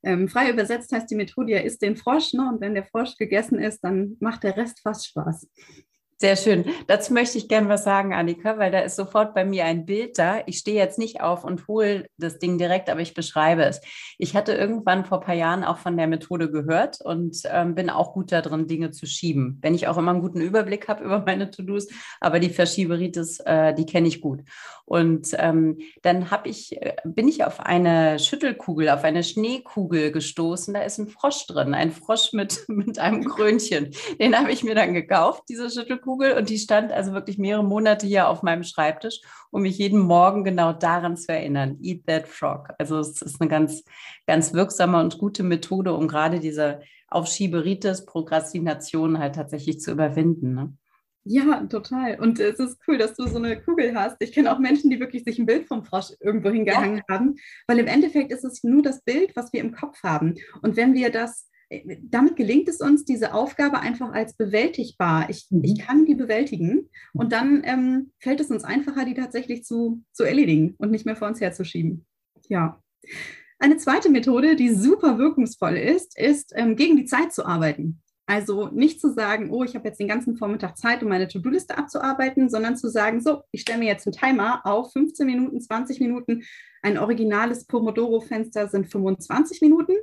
Ähm, 0.03 0.27
frei 0.27 0.49
übersetzt 0.49 0.91
heißt 0.91 1.09
die 1.09 1.15
Methode 1.15 1.51
ja, 1.53 1.59
isst 1.59 1.81
den 1.81 1.97
Frosch, 1.97 2.33
ne? 2.33 2.47
und 2.49 2.61
wenn 2.61 2.75
der 2.75 2.85
Frosch 2.85 3.17
gegessen 3.17 3.59
ist, 3.59 3.83
dann 3.83 4.15
macht 4.19 4.43
der 4.43 4.55
Rest 4.55 4.79
fast 4.81 5.07
Spaß. 5.07 5.49
Sehr 6.19 6.35
schön. 6.35 6.65
Dazu 6.87 7.13
möchte 7.13 7.37
ich 7.37 7.47
gerne 7.47 7.69
was 7.69 7.83
sagen, 7.83 8.11
Annika, 8.11 8.57
weil 8.57 8.71
da 8.71 8.79
ist 8.79 8.95
sofort 8.95 9.35
bei 9.35 9.45
mir 9.45 9.65
ein 9.65 9.85
Bild 9.85 10.17
da. 10.17 10.39
Ich 10.47 10.57
stehe 10.57 10.75
jetzt 10.75 10.97
nicht 10.97 11.21
auf 11.21 11.43
und 11.43 11.67
hole 11.67 12.09
das 12.17 12.39
Ding 12.39 12.57
direkt, 12.57 12.89
aber 12.89 13.01
ich 13.01 13.13
beschreibe 13.13 13.63
es. 13.65 13.81
Ich 14.17 14.35
hatte 14.35 14.53
irgendwann 14.53 15.05
vor 15.05 15.19
ein 15.19 15.25
paar 15.25 15.35
Jahren 15.35 15.63
auch 15.63 15.77
von 15.77 15.95
der 15.95 16.07
Methode 16.07 16.49
gehört 16.49 17.01
und 17.01 17.43
ähm, 17.45 17.75
bin 17.75 17.91
auch 17.91 18.13
gut 18.13 18.31
darin, 18.31 18.65
Dinge 18.65 18.89
zu 18.89 19.05
schieben. 19.05 19.59
Wenn 19.61 19.75
ich 19.75 19.87
auch 19.87 19.97
immer 19.99 20.09
einen 20.09 20.21
guten 20.21 20.41
Überblick 20.41 20.87
habe 20.87 21.03
über 21.03 21.19
meine 21.23 21.51
To-Dos, 21.51 21.87
aber 22.19 22.39
die 22.39 22.49
Verschieberitis, 22.49 23.39
äh, 23.41 23.75
die 23.75 23.85
kenne 23.85 24.07
ich 24.07 24.19
gut. 24.19 24.41
Und 24.85 25.35
ähm, 25.37 25.77
dann 26.01 26.31
habe 26.31 26.49
ich, 26.49 26.81
äh, 26.81 26.95
bin 27.03 27.27
ich 27.27 27.43
auf 27.43 27.59
eine 27.59 28.17
Schüttelkugel, 28.17 28.89
auf 28.89 29.03
eine 29.03 29.23
Schneekugel 29.23 30.11
gestoßen. 30.11 30.73
Da 30.73 30.81
ist 30.81 30.97
ein 30.97 31.09
Frosch 31.09 31.45
drin, 31.45 31.75
ein 31.75 31.91
Frosch 31.91 32.33
mit, 32.33 32.63
mit 32.69 32.97
einem 32.97 33.23
Krönchen. 33.23 33.91
Den 34.19 34.35
habe 34.35 34.51
ich 34.51 34.63
mir 34.63 34.73
dann 34.73 34.95
gekauft, 34.95 35.43
diese 35.47 35.69
Schüttelkugel. 35.69 36.06
Und 36.07 36.49
die 36.49 36.57
stand 36.57 36.91
also 36.91 37.13
wirklich 37.13 37.37
mehrere 37.37 37.63
Monate 37.63 38.07
hier 38.07 38.29
auf 38.29 38.43
meinem 38.43 38.63
Schreibtisch, 38.63 39.19
um 39.51 39.63
mich 39.63 39.77
jeden 39.77 39.99
Morgen 39.99 40.43
genau 40.43 40.73
daran 40.73 41.17
zu 41.17 41.31
erinnern. 41.31 41.77
Eat 41.81 42.05
that 42.07 42.27
frog. 42.27 42.69
Also 42.77 42.99
es 42.99 43.21
ist 43.21 43.41
eine 43.41 43.49
ganz, 43.49 43.83
ganz 44.25 44.53
wirksame 44.53 44.99
und 44.99 45.17
gute 45.17 45.43
Methode, 45.43 45.93
um 45.93 46.07
gerade 46.07 46.39
diese 46.39 46.81
Aufschieberitis, 47.09 48.05
Prokrastination 48.05 49.19
halt 49.19 49.35
tatsächlich 49.35 49.79
zu 49.79 49.91
überwinden. 49.91 50.53
Ne? 50.53 50.73
Ja, 51.29 51.65
total. 51.65 52.19
Und 52.19 52.39
es 52.39 52.57
ist 52.57 52.79
cool, 52.87 52.97
dass 52.97 53.13
du 53.15 53.27
so 53.27 53.37
eine 53.37 53.61
Kugel 53.61 53.93
hast. 53.93 54.15
Ich 54.19 54.31
kenne 54.31 54.51
auch 54.51 54.59
Menschen, 54.59 54.89
die 54.89 54.99
wirklich 55.01 55.25
sich 55.25 55.37
ein 55.37 55.45
Bild 55.45 55.67
vom 55.67 55.83
Frosch 55.83 56.13
irgendwo 56.21 56.49
hingehangen 56.49 56.97
ja. 56.97 57.03
haben, 57.09 57.35
weil 57.67 57.79
im 57.79 57.87
Endeffekt 57.87 58.31
ist 58.31 58.45
es 58.45 58.63
nur 58.63 58.81
das 58.81 59.01
Bild, 59.03 59.35
was 59.35 59.51
wir 59.51 59.59
im 59.59 59.73
Kopf 59.73 60.01
haben. 60.03 60.35
Und 60.61 60.77
wenn 60.77 60.93
wir 60.93 61.11
das 61.11 61.49
damit 62.01 62.35
gelingt 62.35 62.69
es 62.69 62.79
uns, 62.79 63.03
diese 63.03 63.33
Aufgabe 63.33 63.79
einfach 63.79 64.13
als 64.13 64.35
bewältigbar. 64.35 65.29
Ich, 65.29 65.47
mhm. 65.49 65.63
ich 65.63 65.79
kann 65.79 66.05
die 66.05 66.15
bewältigen 66.15 66.89
und 67.13 67.33
dann 67.33 67.61
ähm, 67.65 68.11
fällt 68.19 68.39
es 68.39 68.51
uns 68.51 68.63
einfacher, 68.63 69.05
die 69.05 69.13
tatsächlich 69.13 69.63
zu, 69.63 70.03
zu 70.13 70.23
erledigen 70.23 70.75
und 70.77 70.91
nicht 70.91 71.05
mehr 71.05 71.15
vor 71.15 71.27
uns 71.27 71.41
herzuschieben. 71.41 72.05
Ja. 72.47 72.81
Eine 73.59 73.77
zweite 73.77 74.09
Methode, 74.09 74.55
die 74.55 74.73
super 74.73 75.17
wirkungsvoll 75.17 75.77
ist, 75.77 76.17
ist, 76.17 76.53
ähm, 76.55 76.75
gegen 76.75 76.95
die 76.95 77.05
Zeit 77.05 77.33
zu 77.33 77.45
arbeiten. 77.45 78.01
Also 78.29 78.67
nicht 78.67 78.99
zu 78.99 79.13
sagen, 79.13 79.51
oh, 79.51 79.63
ich 79.63 79.73
habe 79.73 79.87
jetzt 79.87 80.01
den 80.01 80.09
ganzen 80.09 80.35
Vormittag 80.35 80.77
Zeit, 80.77 81.01
um 81.01 81.07
meine 81.07 81.29
To-Do-Liste 81.29 81.77
abzuarbeiten, 81.77 82.49
sondern 82.49 82.75
zu 82.75 82.89
sagen, 82.89 83.21
so, 83.21 83.41
ich 83.51 83.61
stelle 83.61 83.79
mir 83.79 83.87
jetzt 83.87 84.05
einen 84.05 84.15
Timer 84.15 84.61
auf 84.65 84.91
15 84.91 85.25
Minuten, 85.25 85.61
20 85.61 86.01
Minuten. 86.01 86.43
Ein 86.81 86.97
originales 86.97 87.65
Pomodoro-Fenster 87.65 88.67
sind 88.67 88.91
25 88.91 89.61
Minuten. 89.61 89.93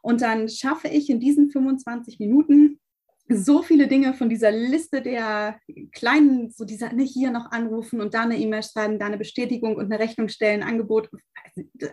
Und 0.00 0.22
dann 0.22 0.48
schaffe 0.48 0.88
ich 0.88 1.10
in 1.10 1.20
diesen 1.20 1.50
25 1.50 2.18
Minuten 2.18 2.80
so 3.28 3.62
viele 3.62 3.88
Dinge 3.88 4.14
von 4.14 4.30
dieser 4.30 4.52
Liste 4.52 5.02
der 5.02 5.60
kleinen, 5.92 6.50
so 6.50 6.64
dieser, 6.64 6.94
ne, 6.94 7.02
hier 7.02 7.30
noch 7.30 7.50
anrufen 7.50 8.00
und 8.00 8.14
da 8.14 8.22
eine 8.22 8.38
E-Mail 8.38 8.62
schreiben, 8.62 8.98
da 8.98 9.06
eine 9.06 9.18
Bestätigung 9.18 9.76
und 9.76 9.92
eine 9.92 9.98
Rechnung 9.98 10.28
stellen, 10.28 10.62
Angebot, 10.62 11.10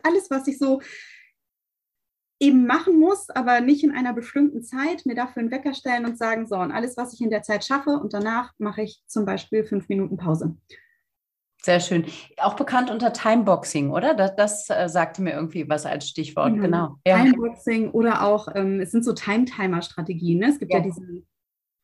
alles, 0.03 0.29
was 0.29 0.47
ich 0.47 0.59
so 0.59 0.79
eben 2.39 2.65
machen 2.65 2.99
muss, 2.99 3.29
aber 3.29 3.61
nicht 3.61 3.83
in 3.83 3.91
einer 3.91 4.13
bestimmten 4.13 4.63
Zeit, 4.63 5.05
mir 5.05 5.15
dafür 5.15 5.41
einen 5.41 5.51
Wecker 5.51 5.73
stellen 5.73 6.05
und 6.05 6.17
sagen, 6.17 6.47
so, 6.47 6.55
und 6.55 6.71
alles, 6.71 6.97
was 6.97 7.13
ich 7.13 7.21
in 7.21 7.29
der 7.29 7.43
Zeit 7.43 7.63
schaffe 7.63 7.91
und 7.91 8.13
danach 8.13 8.51
mache 8.57 8.81
ich 8.81 9.01
zum 9.07 9.25
Beispiel 9.25 9.63
fünf 9.63 9.87
Minuten 9.89 10.17
Pause. 10.17 10.57
Sehr 11.61 11.79
schön. 11.79 12.05
Auch 12.37 12.55
bekannt 12.55 12.91
unter 12.91 13.13
Timeboxing, 13.13 13.89
oder? 13.89 14.13
Das, 14.13 14.35
das 14.35 14.69
äh, 14.69 14.89
sagte 14.89 15.21
mir 15.21 15.31
irgendwie 15.31 15.69
was 15.69 15.85
als 15.85 16.09
Stichwort, 16.09 16.53
mhm. 16.57 16.61
genau. 16.61 16.95
Ja. 17.07 17.23
Timeboxing 17.23 17.91
oder 17.91 18.23
auch, 18.23 18.49
ähm, 18.53 18.81
es 18.81 18.91
sind 18.91 19.05
so 19.05 19.13
Time-Timer-Strategien. 19.13 20.39
Ne? 20.39 20.49
Es 20.49 20.59
gibt 20.59 20.73
ja, 20.73 20.79
ja 20.79 20.83
diesen, 20.83 21.25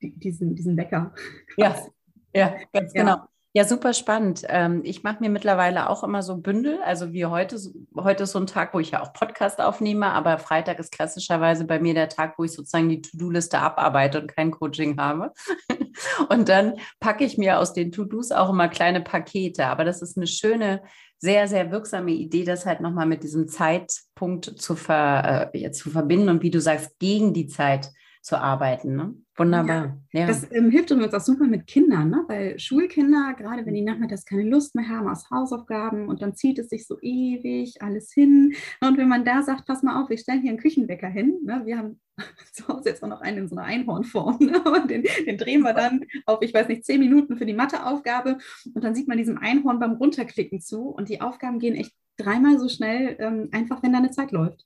diesen, 0.01 0.55
diesen 0.55 0.75
Wecker. 0.75 1.13
Ja, 1.55 1.77
ja, 2.35 2.55
ganz 2.73 2.91
genau. 2.91 3.19
Ja, 3.59 3.65
super 3.65 3.93
spannend. 3.93 4.43
Ähm, 4.47 4.83
ich 4.85 5.03
mache 5.03 5.17
mir 5.19 5.29
mittlerweile 5.29 5.89
auch 5.89 6.05
immer 6.05 6.23
so 6.23 6.37
Bündel. 6.37 6.79
Also 6.81 7.11
wie 7.11 7.25
heute, 7.25 7.59
heute 7.93 8.23
ist 8.23 8.31
so 8.31 8.39
ein 8.39 8.47
Tag, 8.47 8.73
wo 8.73 8.79
ich 8.79 8.91
ja 8.91 9.03
auch 9.03 9.11
Podcast 9.11 9.59
aufnehme, 9.59 10.13
aber 10.13 10.37
Freitag 10.37 10.79
ist 10.79 10.93
klassischerweise 10.93 11.65
bei 11.65 11.77
mir 11.77 11.93
der 11.93 12.07
Tag, 12.07 12.35
wo 12.39 12.45
ich 12.45 12.53
sozusagen 12.53 12.87
die 12.87 13.01
To-Do-Liste 13.01 13.59
abarbeite 13.59 14.21
und 14.21 14.33
kein 14.33 14.51
Coaching 14.51 14.97
habe. 14.97 15.33
Und 16.29 16.47
dann 16.47 16.75
packe 17.01 17.25
ich 17.25 17.37
mir 17.37 17.59
aus 17.59 17.73
den 17.73 17.91
To-Dos 17.91 18.31
auch 18.31 18.49
immer 18.49 18.69
kleine 18.69 19.01
Pakete. 19.01 19.65
Aber 19.65 19.83
das 19.83 20.01
ist 20.01 20.15
eine 20.15 20.27
schöne, 20.27 20.81
sehr, 21.17 21.49
sehr 21.49 21.69
wirksame 21.69 22.11
Idee, 22.11 22.45
das 22.45 22.65
halt 22.65 22.79
nochmal 22.79 23.07
mit 23.07 23.23
diesem 23.23 23.49
Zeitpunkt 23.49 24.45
zu, 24.45 24.77
ver, 24.77 25.53
äh, 25.53 25.71
zu 25.71 25.89
verbinden 25.89 26.29
und 26.29 26.43
wie 26.43 26.51
du 26.51 26.61
sagst, 26.61 26.97
gegen 26.99 27.33
die 27.33 27.47
Zeit 27.47 27.91
zu 28.21 28.37
arbeiten. 28.37 28.95
Ne? 28.95 29.15
Wunderbar. 29.37 29.97
Ja, 30.11 30.21
ja. 30.21 30.27
Das 30.27 30.51
ähm, 30.51 30.69
hilft 30.69 30.91
uns 30.91 31.13
auch 31.13 31.21
super 31.21 31.45
mit 31.45 31.67
Kindern, 31.67 32.09
ne? 32.09 32.25
weil 32.27 32.59
Schulkinder, 32.59 33.33
gerade 33.37 33.65
wenn 33.65 33.73
die 33.73 33.81
nachmittags 33.81 34.25
keine 34.25 34.43
Lust 34.43 34.75
mehr 34.75 34.89
haben 34.89 35.07
aus 35.07 35.29
Hausaufgaben 35.31 36.09
und 36.09 36.21
dann 36.21 36.35
zieht 36.35 36.59
es 36.59 36.69
sich 36.69 36.85
so 36.85 36.97
ewig 37.01 37.81
alles 37.81 38.11
hin. 38.11 38.53
Und 38.81 38.97
wenn 38.97 39.07
man 39.07 39.23
da 39.23 39.41
sagt, 39.41 39.65
pass 39.65 39.83
mal 39.83 40.01
auf, 40.01 40.09
wir 40.09 40.17
stellen 40.17 40.41
hier 40.41 40.51
einen 40.51 40.59
Küchenwecker 40.59 41.07
hin. 41.07 41.39
Ne? 41.45 41.61
Wir 41.65 41.77
haben 41.77 42.01
zu 42.51 42.67
Hause 42.67 42.89
jetzt 42.89 43.03
auch 43.03 43.07
noch 43.07 43.21
einen 43.21 43.37
in 43.37 43.47
so 43.47 43.55
einer 43.55 43.65
Einhornform. 43.65 44.37
Ne? 44.39 44.61
Und 44.63 44.91
den, 44.91 45.03
den, 45.25 45.37
drehen 45.37 45.61
wir 45.61 45.73
dann 45.73 46.03
auf, 46.25 46.41
ich 46.41 46.53
weiß 46.53 46.67
nicht, 46.67 46.85
zehn 46.85 46.99
Minuten 46.99 47.37
für 47.37 47.45
die 47.45 47.53
Matheaufgabe. 47.53 48.37
Und 48.73 48.83
dann 48.83 48.95
sieht 48.95 49.07
man 49.07 49.17
diesem 49.17 49.37
Einhorn 49.37 49.79
beim 49.79 49.93
Runterklicken 49.93 50.59
zu. 50.59 50.89
Und 50.89 51.07
die 51.07 51.21
Aufgaben 51.21 51.59
gehen 51.59 51.75
echt 51.75 51.93
dreimal 52.17 52.59
so 52.59 52.67
schnell, 52.67 53.15
ähm, 53.19 53.49
einfach 53.53 53.81
wenn 53.81 53.93
da 53.93 53.99
eine 53.99 54.11
Zeit 54.11 54.31
läuft. 54.31 54.65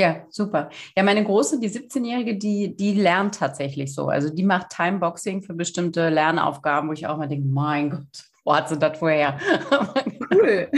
Ja, 0.00 0.24
super. 0.30 0.70
Ja, 0.96 1.02
meine 1.02 1.22
Große, 1.22 1.60
die 1.60 1.68
17-Jährige, 1.68 2.38
die, 2.38 2.74
die 2.74 2.94
lernt 2.94 3.34
tatsächlich 3.34 3.94
so. 3.94 4.08
Also 4.08 4.30
die 4.30 4.44
macht 4.44 4.70
Timeboxing 4.70 5.42
für 5.42 5.52
bestimmte 5.52 6.08
Lernaufgaben, 6.08 6.88
wo 6.88 6.94
ich 6.94 7.06
auch 7.06 7.18
mal 7.18 7.28
denke, 7.28 7.46
mein 7.46 7.90
Gott, 7.90 8.24
wo 8.42 8.56
hat 8.56 8.70
sie 8.70 8.78
das 8.78 8.98
vorher? 8.98 9.38
Cool. 10.32 10.70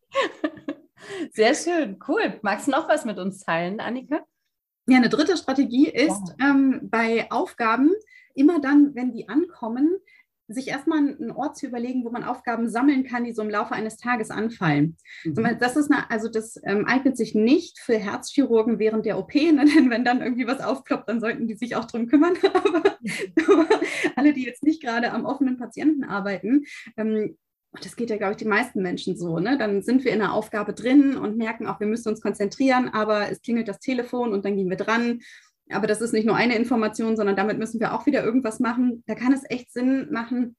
Sehr 1.32 1.54
schön, 1.54 1.98
cool. 2.08 2.38
Magst 2.40 2.66
du 2.66 2.70
noch 2.70 2.88
was 2.88 3.04
mit 3.04 3.18
uns 3.18 3.44
teilen, 3.44 3.78
Annika? 3.78 4.20
Ja, 4.86 4.96
eine 4.96 5.10
dritte 5.10 5.36
Strategie 5.36 5.90
ist 5.90 6.34
ja. 6.40 6.48
ähm, 6.48 6.88
bei 6.90 7.30
Aufgaben, 7.30 7.90
immer 8.34 8.58
dann, 8.58 8.94
wenn 8.94 9.12
die 9.12 9.28
ankommen, 9.28 9.98
sich 10.52 10.68
erstmal 10.68 10.98
einen 10.98 11.30
Ort 11.30 11.56
zu 11.56 11.66
überlegen, 11.66 12.04
wo 12.04 12.10
man 12.10 12.24
Aufgaben 12.24 12.68
sammeln 12.68 13.04
kann, 13.04 13.24
die 13.24 13.32
so 13.32 13.42
im 13.42 13.50
Laufe 13.50 13.74
eines 13.74 13.96
Tages 13.96 14.30
anfallen. 14.30 14.96
Mhm. 15.24 15.56
Das 15.60 15.76
ist 15.76 15.90
eine, 15.90 16.10
also 16.10 16.28
das 16.28 16.60
ähm, 16.64 16.86
eignet 16.86 17.16
sich 17.16 17.34
nicht 17.34 17.78
für 17.78 17.96
Herzchirurgen 17.96 18.78
während 18.78 19.06
der 19.06 19.18
OP, 19.18 19.34
ne? 19.34 19.64
denn 19.64 19.90
wenn 19.90 20.04
dann 20.04 20.22
irgendwie 20.22 20.46
was 20.46 20.60
aufploppt, 20.60 21.08
dann 21.08 21.20
sollten 21.20 21.46
die 21.46 21.54
sich 21.54 21.76
auch 21.76 21.84
drum 21.84 22.06
kümmern. 22.06 22.34
aber, 22.54 23.68
alle, 24.16 24.32
die 24.32 24.44
jetzt 24.44 24.62
nicht 24.62 24.82
gerade 24.82 25.12
am 25.12 25.24
offenen 25.24 25.56
Patienten 25.56 26.04
arbeiten, 26.04 26.64
ähm, 26.96 27.36
und 27.72 27.84
das 27.84 27.94
geht 27.94 28.10
ja, 28.10 28.16
glaube 28.16 28.32
ich, 28.32 28.38
die 28.38 28.46
meisten 28.46 28.82
Menschen 28.82 29.16
so. 29.16 29.38
Ne? 29.38 29.56
Dann 29.56 29.82
sind 29.82 30.04
wir 30.04 30.12
in 30.12 30.20
einer 30.20 30.34
Aufgabe 30.34 30.74
drin 30.74 31.16
und 31.16 31.36
merken 31.36 31.68
auch, 31.68 31.78
wir 31.78 31.86
müssen 31.86 32.08
uns 32.08 32.20
konzentrieren, 32.20 32.88
aber 32.88 33.30
es 33.30 33.42
klingelt 33.42 33.68
das 33.68 33.78
Telefon 33.78 34.32
und 34.32 34.44
dann 34.44 34.56
gehen 34.56 34.68
wir 34.68 34.76
dran 34.76 35.20
aber 35.72 35.86
das 35.86 36.00
ist 36.00 36.12
nicht 36.12 36.26
nur 36.26 36.36
eine 36.36 36.56
Information, 36.56 37.16
sondern 37.16 37.36
damit 37.36 37.58
müssen 37.58 37.80
wir 37.80 37.94
auch 37.94 38.06
wieder 38.06 38.24
irgendwas 38.24 38.60
machen. 38.60 39.02
Da 39.06 39.14
kann 39.14 39.32
es 39.32 39.42
echt 39.48 39.72
Sinn 39.72 40.08
machen, 40.10 40.56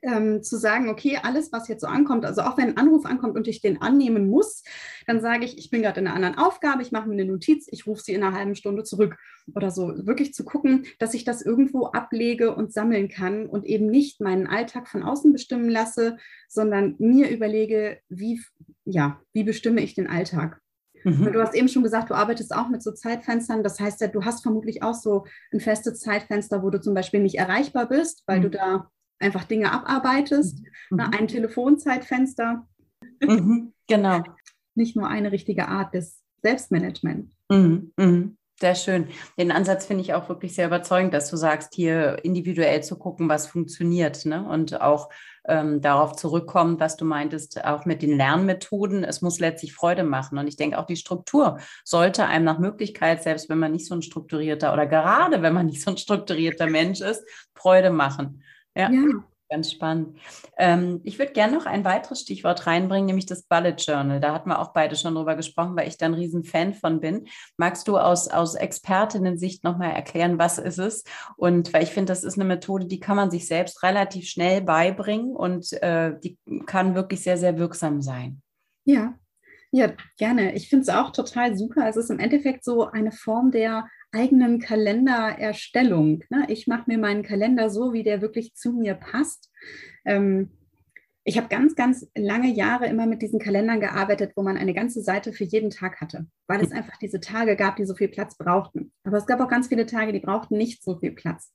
ähm, 0.00 0.42
zu 0.42 0.56
sagen, 0.56 0.88
okay, 0.88 1.18
alles, 1.22 1.52
was 1.52 1.68
jetzt 1.68 1.82
so 1.82 1.86
ankommt, 1.86 2.24
also 2.24 2.42
auch 2.42 2.56
wenn 2.56 2.68
ein 2.68 2.76
Anruf 2.76 3.04
ankommt 3.04 3.36
und 3.36 3.48
ich 3.48 3.60
den 3.60 3.82
annehmen 3.82 4.28
muss, 4.28 4.62
dann 5.06 5.20
sage 5.20 5.44
ich, 5.44 5.58
ich 5.58 5.70
bin 5.70 5.82
gerade 5.82 6.00
in 6.00 6.06
einer 6.06 6.16
anderen 6.16 6.38
Aufgabe, 6.38 6.82
ich 6.82 6.92
mache 6.92 7.08
mir 7.08 7.14
eine 7.14 7.26
Notiz, 7.26 7.66
ich 7.70 7.86
rufe 7.86 8.02
sie 8.02 8.12
in 8.12 8.22
einer 8.22 8.36
halben 8.36 8.54
Stunde 8.54 8.84
zurück 8.84 9.16
oder 9.54 9.70
so. 9.70 9.92
Wirklich 10.06 10.32
zu 10.32 10.44
gucken, 10.44 10.86
dass 10.98 11.14
ich 11.14 11.24
das 11.24 11.42
irgendwo 11.42 11.86
ablege 11.86 12.54
und 12.54 12.72
sammeln 12.72 13.08
kann 13.08 13.46
und 13.46 13.66
eben 13.66 13.88
nicht 13.88 14.20
meinen 14.20 14.46
Alltag 14.46 14.88
von 14.88 15.02
außen 15.02 15.32
bestimmen 15.32 15.68
lasse, 15.68 16.16
sondern 16.48 16.94
mir 16.98 17.30
überlege, 17.30 17.98
wie, 18.08 18.40
ja, 18.84 19.20
wie 19.32 19.44
bestimme 19.44 19.82
ich 19.82 19.94
den 19.94 20.06
Alltag. 20.06 20.61
Mhm. 21.04 21.32
Du 21.32 21.40
hast 21.40 21.54
eben 21.54 21.68
schon 21.68 21.82
gesagt, 21.82 22.10
du 22.10 22.14
arbeitest 22.14 22.54
auch 22.54 22.68
mit 22.68 22.82
so 22.82 22.92
Zeitfenstern. 22.92 23.62
Das 23.62 23.80
heißt 23.80 24.00
ja, 24.00 24.08
du 24.08 24.24
hast 24.24 24.42
vermutlich 24.42 24.82
auch 24.82 24.94
so 24.94 25.24
ein 25.52 25.60
festes 25.60 26.00
Zeitfenster, 26.00 26.62
wo 26.62 26.70
du 26.70 26.80
zum 26.80 26.94
Beispiel 26.94 27.20
nicht 27.20 27.36
erreichbar 27.36 27.88
bist, 27.88 28.22
weil 28.26 28.38
mhm. 28.38 28.42
du 28.42 28.50
da 28.50 28.90
einfach 29.18 29.44
Dinge 29.44 29.72
abarbeitest. 29.72 30.60
Mhm. 30.90 30.96
Ne, 30.96 31.10
ein 31.12 31.28
Telefonzeitfenster. 31.28 32.66
Mhm. 33.20 33.72
Genau. 33.88 34.22
Nicht 34.74 34.96
nur 34.96 35.08
eine 35.08 35.32
richtige 35.32 35.68
Art 35.68 35.94
des 35.94 36.22
Selbstmanagements. 36.42 37.36
Mhm. 37.50 37.92
Mhm. 37.96 38.36
Sehr 38.60 38.74
schön. 38.76 39.08
Den 39.36 39.50
Ansatz 39.50 39.86
finde 39.86 40.02
ich 40.02 40.14
auch 40.14 40.28
wirklich 40.28 40.54
sehr 40.54 40.66
überzeugend, 40.66 41.12
dass 41.14 41.28
du 41.30 41.36
sagst, 41.36 41.74
hier 41.74 42.24
individuell 42.24 42.82
zu 42.82 42.96
gucken, 42.96 43.28
was 43.28 43.48
funktioniert 43.48 44.24
ne? 44.24 44.46
und 44.48 44.80
auch 44.80 45.10
ähm, 45.46 45.80
darauf 45.80 46.14
zurückkommen, 46.16 46.78
was 46.78 46.96
du 46.96 47.04
meintest, 47.04 47.64
auch 47.64 47.84
mit 47.84 48.02
den 48.02 48.16
Lernmethoden. 48.16 49.04
Es 49.04 49.22
muss 49.22 49.40
letztlich 49.40 49.74
Freude 49.74 50.04
machen. 50.04 50.38
Und 50.38 50.46
ich 50.46 50.56
denke, 50.56 50.78
auch 50.78 50.86
die 50.86 50.96
Struktur 50.96 51.58
sollte 51.84 52.26
einem 52.26 52.44
nach 52.44 52.58
Möglichkeit, 52.58 53.22
selbst 53.22 53.48
wenn 53.48 53.58
man 53.58 53.72
nicht 53.72 53.86
so 53.86 53.94
ein 53.94 54.02
strukturierter 54.02 54.72
oder 54.72 54.86
gerade 54.86 55.42
wenn 55.42 55.54
man 55.54 55.66
nicht 55.66 55.82
so 55.82 55.90
ein 55.90 55.96
strukturierter 55.96 56.66
Mensch 56.66 57.00
ist, 57.00 57.24
Freude 57.54 57.90
machen. 57.90 58.42
Ja. 58.74 58.90
ja. 58.90 59.24
Ganz 59.52 59.70
spannend. 59.70 60.16
Ähm, 60.56 61.02
ich 61.04 61.18
würde 61.18 61.32
gerne 61.32 61.52
noch 61.52 61.66
ein 61.66 61.84
weiteres 61.84 62.22
Stichwort 62.22 62.66
reinbringen, 62.66 63.04
nämlich 63.04 63.26
das 63.26 63.42
Bullet 63.42 63.74
Journal. 63.76 64.18
Da 64.18 64.32
hatten 64.32 64.48
wir 64.48 64.58
auch 64.58 64.72
beide 64.72 64.96
schon 64.96 65.14
drüber 65.14 65.36
gesprochen, 65.36 65.76
weil 65.76 65.88
ich 65.88 65.98
da 65.98 66.06
ein 66.06 66.14
riesen 66.14 66.42
Fan 66.42 66.72
von 66.72 67.00
bin. 67.00 67.26
Magst 67.58 67.86
du 67.86 67.98
aus, 67.98 68.28
aus 68.28 68.54
Expertinnen-Sicht 68.54 69.62
nochmal 69.62 69.90
erklären, 69.90 70.38
was 70.38 70.56
ist 70.56 70.78
es? 70.78 71.04
Und 71.36 71.70
weil 71.74 71.82
ich 71.82 71.90
finde, 71.90 72.12
das 72.12 72.24
ist 72.24 72.38
eine 72.38 72.46
Methode, 72.46 72.86
die 72.86 72.98
kann 72.98 73.16
man 73.16 73.30
sich 73.30 73.46
selbst 73.46 73.82
relativ 73.82 74.26
schnell 74.26 74.62
beibringen 74.62 75.36
und 75.36 75.70
äh, 75.82 76.18
die 76.24 76.38
kann 76.64 76.94
wirklich 76.94 77.22
sehr, 77.22 77.36
sehr 77.36 77.58
wirksam 77.58 78.00
sein. 78.00 78.40
Ja, 78.86 79.18
ja, 79.70 79.92
gerne. 80.16 80.54
Ich 80.54 80.70
finde 80.70 80.84
es 80.84 80.88
auch 80.88 81.12
total 81.12 81.58
super. 81.58 81.86
Es 81.90 81.96
ist 81.96 82.10
im 82.10 82.20
Endeffekt 82.20 82.64
so 82.64 82.86
eine 82.86 83.12
Form 83.12 83.50
der 83.50 83.86
eigenen 84.12 84.60
Kalendererstellung. 84.60 86.22
Ne? 86.30 86.44
Ich 86.48 86.66
mache 86.66 86.84
mir 86.86 86.98
meinen 86.98 87.22
Kalender 87.22 87.70
so, 87.70 87.92
wie 87.92 88.02
der 88.02 88.20
wirklich 88.20 88.54
zu 88.54 88.72
mir 88.72 88.94
passt. 88.94 89.50
Ähm, 90.04 90.50
ich 91.24 91.36
habe 91.36 91.48
ganz, 91.48 91.76
ganz 91.76 92.08
lange 92.16 92.52
Jahre 92.52 92.86
immer 92.86 93.06
mit 93.06 93.22
diesen 93.22 93.38
Kalendern 93.38 93.78
gearbeitet, 93.78 94.32
wo 94.34 94.42
man 94.42 94.56
eine 94.56 94.74
ganze 94.74 95.02
Seite 95.02 95.32
für 95.32 95.44
jeden 95.44 95.70
Tag 95.70 96.00
hatte, 96.00 96.26
weil 96.48 96.60
es 96.60 96.72
einfach 96.72 96.96
diese 96.96 97.20
Tage 97.20 97.54
gab, 97.54 97.76
die 97.76 97.84
so 97.84 97.94
viel 97.94 98.08
Platz 98.08 98.36
brauchten. 98.36 98.92
Aber 99.04 99.18
es 99.18 99.26
gab 99.26 99.40
auch 99.40 99.48
ganz 99.48 99.68
viele 99.68 99.86
Tage, 99.86 100.12
die 100.12 100.18
brauchten 100.18 100.56
nicht 100.56 100.82
so 100.82 100.98
viel 100.98 101.12
Platz. 101.12 101.52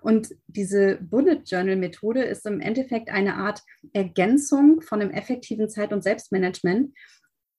Und 0.00 0.36
diese 0.46 0.98
Bullet 1.00 1.42
Journal 1.44 1.76
Methode 1.76 2.22
ist 2.22 2.46
im 2.46 2.60
Endeffekt 2.60 3.10
eine 3.10 3.34
Art 3.34 3.62
Ergänzung 3.92 4.82
von 4.82 5.00
einem 5.00 5.10
effektiven 5.10 5.68
Zeit- 5.68 5.92
und 5.92 6.04
Selbstmanagement. 6.04 6.94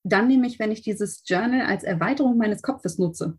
Dann 0.02 0.28
nämlich, 0.28 0.58
wenn 0.58 0.72
ich 0.72 0.80
dieses 0.80 1.22
Journal 1.26 1.66
als 1.66 1.84
Erweiterung 1.84 2.38
meines 2.38 2.62
Kopfes 2.62 2.98
nutze. 2.98 3.38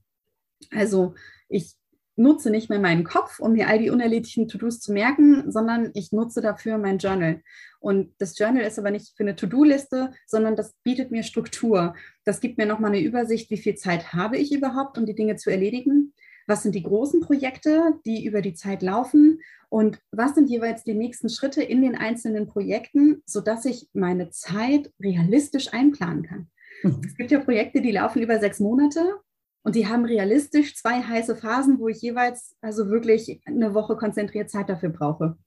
Also 0.72 1.16
ich 1.50 1.76
nutze 2.18 2.52
nicht 2.52 2.70
mehr 2.70 2.80
meinen 2.80 3.04
Kopf, 3.04 3.40
um 3.40 3.54
mir 3.54 3.68
all 3.68 3.80
die 3.80 3.90
unerledigten 3.90 4.48
To-Dos 4.48 4.80
zu 4.80 4.92
merken, 4.94 5.52
sondern 5.52 5.92
ich 5.94 6.12
nutze 6.12 6.42
dafür 6.42 6.78
mein 6.78 6.98
Journal. 6.98 7.42
Und 7.80 8.14
das 8.20 8.38
Journal 8.38 8.64
ist 8.64 8.78
aber 8.78 8.92
nicht 8.92 9.16
für 9.16 9.24
eine 9.24 9.36
To-Do-Liste, 9.36 10.12
sondern 10.28 10.56
das 10.56 10.74
bietet 10.84 11.10
mir 11.12 11.24
Struktur. 11.24 11.96
Das 12.26 12.40
gibt 12.40 12.58
mir 12.58 12.66
nochmal 12.66 12.92
eine 12.92 13.02
Übersicht, 13.02 13.50
wie 13.50 13.58
viel 13.58 13.76
Zeit 13.76 14.14
habe 14.14 14.38
ich 14.38 14.52
überhaupt, 14.54 14.98
um 14.98 15.06
die 15.06 15.16
Dinge 15.16 15.36
zu 15.38 15.50
erledigen. 15.50 16.14
was 16.48 16.64
sind 16.64 16.76
die 16.76 16.84
großen 16.84 17.22
Projekte, 17.22 17.94
die 18.06 18.26
über 18.26 18.42
die 18.42 18.54
Zeit 18.54 18.82
laufen 18.82 19.40
und 19.70 20.00
was 20.12 20.36
sind 20.36 20.50
jeweils 20.50 20.84
die 20.84 20.94
nächsten 20.94 21.30
Schritte 21.30 21.64
in 21.64 21.82
den 21.82 21.96
einzelnen 21.96 22.48
Projekten, 22.48 23.22
sodass 23.26 23.66
ich 23.66 23.88
meine 23.94 24.30
Zeit 24.32 24.92
realistisch 25.02 25.74
einplanen 25.74 26.24
kann. 26.24 26.50
Mhm. 26.84 27.02
Es 27.06 27.16
gibt 27.16 27.32
ja 27.32 27.40
Projekte, 27.40 27.82
die 27.82 27.92
laufen 27.92 28.22
über 28.22 28.40
sechs 28.40 28.60
Monate 28.60 29.20
und 29.64 29.76
die 29.76 29.88
haben 29.88 30.06
realistisch 30.06 30.76
zwei 30.76 31.02
heiße 31.02 31.36
Phasen, 31.36 31.80
wo 31.80 31.88
ich 31.88 32.02
jeweils 32.02 32.56
also 32.62 32.90
wirklich 32.90 33.42
eine 33.46 33.74
Woche 33.74 33.96
konzentriert 33.96 34.50
Zeit 34.50 34.70
dafür 34.70 34.90
brauche. 34.90 35.38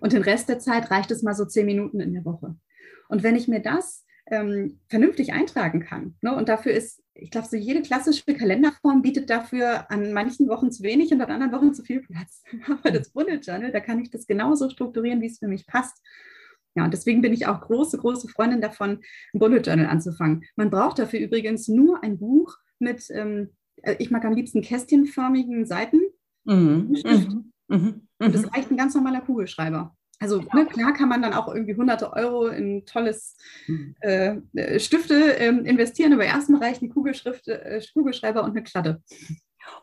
Und 0.00 0.12
den 0.12 0.22
Rest 0.22 0.48
der 0.48 0.58
Zeit 0.58 0.90
reicht 0.90 1.10
es 1.10 1.22
mal 1.22 1.34
so 1.34 1.44
zehn 1.44 1.66
Minuten 1.66 2.00
in 2.00 2.12
der 2.12 2.24
Woche. 2.24 2.56
Und 3.08 3.22
wenn 3.22 3.36
ich 3.36 3.48
mir 3.48 3.60
das 3.60 4.04
ähm, 4.28 4.80
vernünftig 4.88 5.32
eintragen 5.32 5.80
kann. 5.80 6.16
Ne? 6.20 6.34
Und 6.34 6.48
dafür 6.48 6.72
ist, 6.72 7.02
ich 7.14 7.30
glaube, 7.30 7.46
so 7.48 7.56
jede 7.56 7.82
klassische 7.82 8.24
Kalenderform 8.24 9.02
bietet 9.02 9.30
dafür 9.30 9.90
an 9.90 10.12
manchen 10.12 10.48
Wochen 10.48 10.72
zu 10.72 10.82
wenig 10.82 11.12
und 11.12 11.20
an 11.20 11.30
anderen 11.30 11.52
Wochen 11.52 11.74
zu 11.74 11.84
viel 11.84 12.00
Platz. 12.00 12.42
Aber 12.66 12.90
das 12.90 13.10
Bullet 13.10 13.38
Journal, 13.38 13.70
da 13.70 13.80
kann 13.80 14.00
ich 14.00 14.10
das 14.10 14.26
genauso 14.26 14.68
strukturieren, 14.68 15.20
wie 15.20 15.26
es 15.26 15.38
für 15.38 15.48
mich 15.48 15.66
passt. 15.66 16.02
Ja, 16.74 16.84
und 16.84 16.92
deswegen 16.92 17.22
bin 17.22 17.32
ich 17.32 17.46
auch 17.46 17.60
große, 17.60 17.96
große 17.98 18.28
Freundin 18.28 18.60
davon, 18.60 19.00
ein 19.32 19.38
Bullet 19.38 19.60
Journal 19.60 19.86
anzufangen. 19.86 20.44
Man 20.56 20.70
braucht 20.70 20.98
dafür 20.98 21.20
übrigens 21.20 21.68
nur 21.68 22.02
ein 22.02 22.18
Buch 22.18 22.58
mit, 22.78 23.10
ähm, 23.10 23.50
äh, 23.82 23.96
ich 23.98 24.10
mag 24.10 24.24
am 24.24 24.34
liebsten 24.34 24.62
kästchenförmigen 24.62 25.66
Seiten. 25.66 26.00
Mhm. 26.44 26.96
Mhm. 27.04 27.52
Mhm. 27.68 28.08
Und 28.18 28.34
das 28.34 28.42
mhm. 28.42 28.48
reicht 28.48 28.70
ein 28.70 28.76
ganz 28.76 28.94
normaler 28.94 29.20
Kugelschreiber. 29.20 29.96
Also 30.18 30.40
ne, 30.54 30.66
klar 30.66 30.94
kann 30.94 31.08
man 31.08 31.20
dann 31.20 31.34
auch 31.34 31.52
irgendwie 31.52 31.76
hunderte 31.76 32.12
Euro 32.12 32.46
in 32.48 32.86
tolles 32.86 33.36
hm. 33.66 33.94
äh, 34.00 34.36
äh, 34.54 34.80
Stifte 34.80 35.14
ähm, 35.14 35.66
investieren, 35.66 36.14
aber 36.14 36.24
erstmal 36.24 36.62
reicht 36.62 36.80
ein 36.80 36.88
Kugelschrift, 36.88 37.48
äh, 37.48 37.82
Kugelschreiber 37.92 38.42
und 38.42 38.52
eine 38.52 38.62
Kladde. 38.62 39.02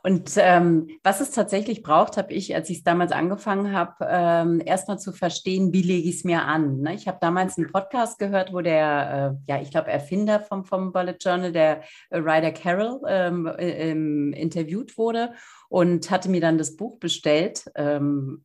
Und 0.01 0.31
ähm, 0.37 0.87
was 1.03 1.21
es 1.21 1.31
tatsächlich 1.31 1.81
braucht, 1.81 2.17
habe 2.17 2.33
ich, 2.33 2.55
als 2.55 2.69
ich 2.69 2.79
es 2.79 2.83
damals 2.83 3.11
angefangen 3.11 3.71
habe, 3.71 4.05
ähm, 4.07 4.61
erstmal 4.65 4.99
zu 4.99 5.13
verstehen, 5.13 5.71
wie 5.71 5.81
lege 5.81 6.09
ich 6.09 6.17
es 6.17 6.23
mir 6.23 6.43
an. 6.43 6.81
Ne? 6.81 6.93
Ich 6.93 7.07
habe 7.07 7.19
damals 7.21 7.57
einen 7.57 7.71
Podcast 7.71 8.19
gehört, 8.19 8.53
wo 8.53 8.61
der, 8.61 9.37
äh, 9.47 9.51
ja, 9.51 9.61
ich 9.61 9.71
glaube, 9.71 9.91
Erfinder 9.91 10.39
vom, 10.39 10.65
vom 10.65 10.91
Bullet 10.91 11.15
Journal, 11.19 11.51
der 11.51 11.83
äh, 12.09 12.17
Ryder 12.17 12.51
Carroll, 12.51 13.01
ähm, 13.07 13.45
äh, 13.45 13.91
interviewt 13.91 14.97
wurde 14.97 15.33
und 15.69 16.11
hatte 16.11 16.29
mir 16.29 16.41
dann 16.41 16.57
das 16.57 16.75
Buch 16.75 16.99
bestellt. 16.99 17.65
Ähm, 17.75 18.43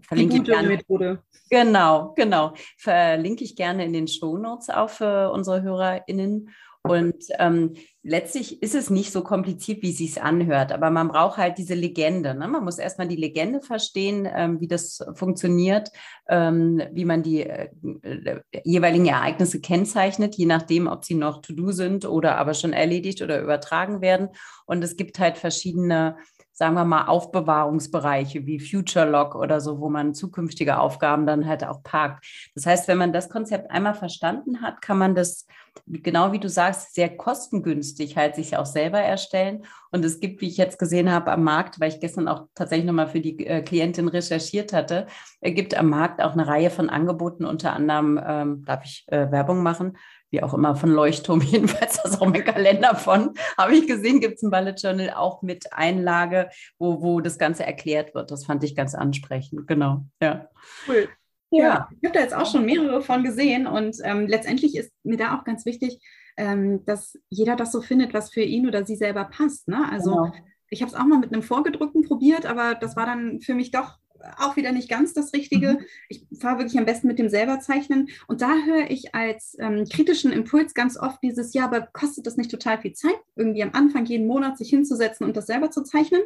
verlinke 0.00 0.34
Die 0.34 0.38
gute 0.40 0.52
ich 0.52 0.58
gerne. 0.58 0.68
Methode. 0.68 1.22
Genau, 1.50 2.12
genau. 2.14 2.52
Verlinke 2.76 3.44
ich 3.44 3.56
gerne 3.56 3.84
in 3.84 3.92
den 3.92 4.06
Show 4.08 4.36
Notes 4.36 4.68
auch 4.68 4.90
für 4.90 5.32
unsere 5.32 5.62
HörerInnen. 5.62 6.50
Und 6.88 7.24
ähm, 7.38 7.74
letztlich 8.02 8.62
ist 8.62 8.74
es 8.74 8.90
nicht 8.90 9.12
so 9.12 9.22
kompliziert, 9.22 9.82
wie 9.82 9.90
es 9.90 9.98
sich 9.98 10.22
anhört, 10.22 10.72
aber 10.72 10.90
man 10.90 11.08
braucht 11.08 11.36
halt 11.36 11.58
diese 11.58 11.74
Legende. 11.74 12.34
Ne? 12.34 12.48
Man 12.48 12.64
muss 12.64 12.78
erstmal 12.78 13.08
die 13.08 13.16
Legende 13.16 13.60
verstehen, 13.60 14.28
ähm, 14.30 14.60
wie 14.60 14.68
das 14.68 15.04
funktioniert, 15.14 15.90
ähm, 16.28 16.82
wie 16.92 17.04
man 17.04 17.22
die 17.22 17.42
äh, 17.42 17.68
äh, 18.02 18.40
jeweiligen 18.64 19.06
Ereignisse 19.06 19.60
kennzeichnet, 19.60 20.36
je 20.36 20.46
nachdem, 20.46 20.86
ob 20.86 21.04
sie 21.04 21.14
noch 21.14 21.40
to-do 21.42 21.72
sind 21.72 22.04
oder 22.04 22.38
aber 22.38 22.54
schon 22.54 22.72
erledigt 22.72 23.22
oder 23.22 23.40
übertragen 23.40 24.00
werden. 24.00 24.28
Und 24.66 24.82
es 24.82 24.96
gibt 24.96 25.18
halt 25.18 25.38
verschiedene 25.38 26.16
sagen 26.58 26.74
wir 26.74 26.84
mal, 26.84 27.06
Aufbewahrungsbereiche 27.06 28.44
wie 28.44 28.58
Future 28.58 29.08
Log 29.08 29.36
oder 29.36 29.60
so, 29.60 29.78
wo 29.78 29.88
man 29.88 30.12
zukünftige 30.12 30.80
Aufgaben 30.80 31.24
dann 31.24 31.46
halt 31.46 31.64
auch 31.64 31.84
parkt. 31.84 32.26
Das 32.56 32.66
heißt, 32.66 32.88
wenn 32.88 32.98
man 32.98 33.12
das 33.12 33.30
Konzept 33.30 33.70
einmal 33.70 33.94
verstanden 33.94 34.60
hat, 34.60 34.82
kann 34.82 34.98
man 34.98 35.14
das, 35.14 35.46
genau 35.86 36.32
wie 36.32 36.40
du 36.40 36.48
sagst, 36.48 36.96
sehr 36.96 37.16
kostengünstig 37.16 38.16
halt 38.16 38.34
sich 38.34 38.56
auch 38.56 38.66
selber 38.66 38.98
erstellen. 38.98 39.66
Und 39.92 40.04
es 40.04 40.18
gibt, 40.18 40.40
wie 40.40 40.48
ich 40.48 40.56
jetzt 40.56 40.80
gesehen 40.80 41.12
habe, 41.12 41.30
am 41.30 41.44
Markt, 41.44 41.78
weil 41.78 41.90
ich 41.90 42.00
gestern 42.00 42.26
auch 42.26 42.48
tatsächlich 42.56 42.86
nochmal 42.86 43.06
für 43.06 43.20
die 43.20 43.46
äh, 43.46 43.62
Klientin 43.62 44.08
recherchiert 44.08 44.72
hatte, 44.72 45.06
äh, 45.40 45.52
gibt 45.52 45.76
am 45.76 45.88
Markt 45.88 46.20
auch 46.20 46.32
eine 46.32 46.48
Reihe 46.48 46.70
von 46.70 46.90
Angeboten, 46.90 47.44
unter 47.44 47.72
anderem, 47.72 48.20
ähm, 48.20 48.64
darf 48.64 48.84
ich 48.84 49.04
äh, 49.06 49.30
Werbung 49.30 49.62
machen, 49.62 49.96
wie 50.30 50.42
auch 50.42 50.54
immer, 50.54 50.76
von 50.76 50.90
Leuchtturm, 50.90 51.40
jedenfalls 51.42 52.02
das 52.02 52.12
ist 52.12 52.20
auch 52.20 52.26
mein 52.26 52.44
Kalender 52.44 52.94
von, 52.94 53.34
habe 53.56 53.74
ich 53.74 53.86
gesehen, 53.86 54.20
gibt 54.20 54.36
es 54.36 54.42
ein 54.42 54.50
Ballet 54.50 54.80
Journal 54.82 55.10
auch 55.10 55.42
mit 55.42 55.72
Einlage, 55.72 56.50
wo, 56.78 57.02
wo 57.02 57.20
das 57.20 57.38
Ganze 57.38 57.64
erklärt 57.64 58.14
wird. 58.14 58.30
Das 58.30 58.46
fand 58.46 58.64
ich 58.64 58.76
ganz 58.76 58.94
ansprechend, 58.94 59.66
genau, 59.66 60.04
ja. 60.22 60.48
Cool. 60.86 61.08
Ja, 61.50 61.64
ja. 61.64 61.88
ich 61.98 62.06
habe 62.06 62.18
da 62.18 62.20
jetzt 62.20 62.34
auch 62.34 62.50
schon 62.50 62.66
mehrere 62.66 63.00
von 63.00 63.24
gesehen 63.24 63.66
und 63.66 63.96
ähm, 64.04 64.26
letztendlich 64.26 64.76
ist 64.76 64.92
mir 65.02 65.16
da 65.16 65.38
auch 65.38 65.44
ganz 65.44 65.64
wichtig, 65.64 65.98
ähm, 66.36 66.84
dass 66.84 67.18
jeder 67.30 67.56
das 67.56 67.72
so 67.72 67.80
findet, 67.80 68.12
was 68.12 68.30
für 68.30 68.42
ihn 68.42 68.66
oder 68.66 68.84
sie 68.84 68.96
selber 68.96 69.24
passt. 69.24 69.66
Ne? 69.66 69.88
Also 69.90 70.14
genau. 70.14 70.32
ich 70.68 70.82
habe 70.82 70.92
es 70.92 70.96
auch 70.96 71.04
mal 71.04 71.18
mit 71.18 71.32
einem 71.32 71.42
Vorgedruckten 71.42 72.02
probiert, 72.02 72.44
aber 72.44 72.74
das 72.74 72.96
war 72.96 73.06
dann 73.06 73.40
für 73.40 73.54
mich 73.54 73.70
doch 73.70 73.98
auch 74.38 74.56
wieder 74.56 74.72
nicht 74.72 74.88
ganz 74.88 75.14
das 75.14 75.32
Richtige. 75.32 75.74
Mhm. 75.74 75.84
Ich 76.08 76.26
fahre 76.38 76.58
wirklich 76.58 76.78
am 76.78 76.84
besten 76.84 77.06
mit 77.06 77.18
dem 77.18 77.28
selber 77.28 77.60
zeichnen. 77.60 78.08
Und 78.26 78.40
da 78.40 78.54
höre 78.64 78.90
ich 78.90 79.14
als 79.14 79.56
ähm, 79.58 79.84
kritischen 79.90 80.32
Impuls 80.32 80.74
ganz 80.74 80.98
oft 80.98 81.22
dieses, 81.22 81.54
ja, 81.54 81.64
aber 81.64 81.82
kostet 81.92 82.26
das 82.26 82.36
nicht 82.36 82.50
total 82.50 82.80
viel 82.80 82.92
Zeit, 82.92 83.18
irgendwie 83.36 83.62
am 83.62 83.72
Anfang 83.72 84.06
jeden 84.06 84.26
Monat 84.26 84.58
sich 84.58 84.70
hinzusetzen 84.70 85.26
und 85.26 85.36
das 85.36 85.46
selber 85.46 85.70
zu 85.70 85.82
zeichnen? 85.82 86.22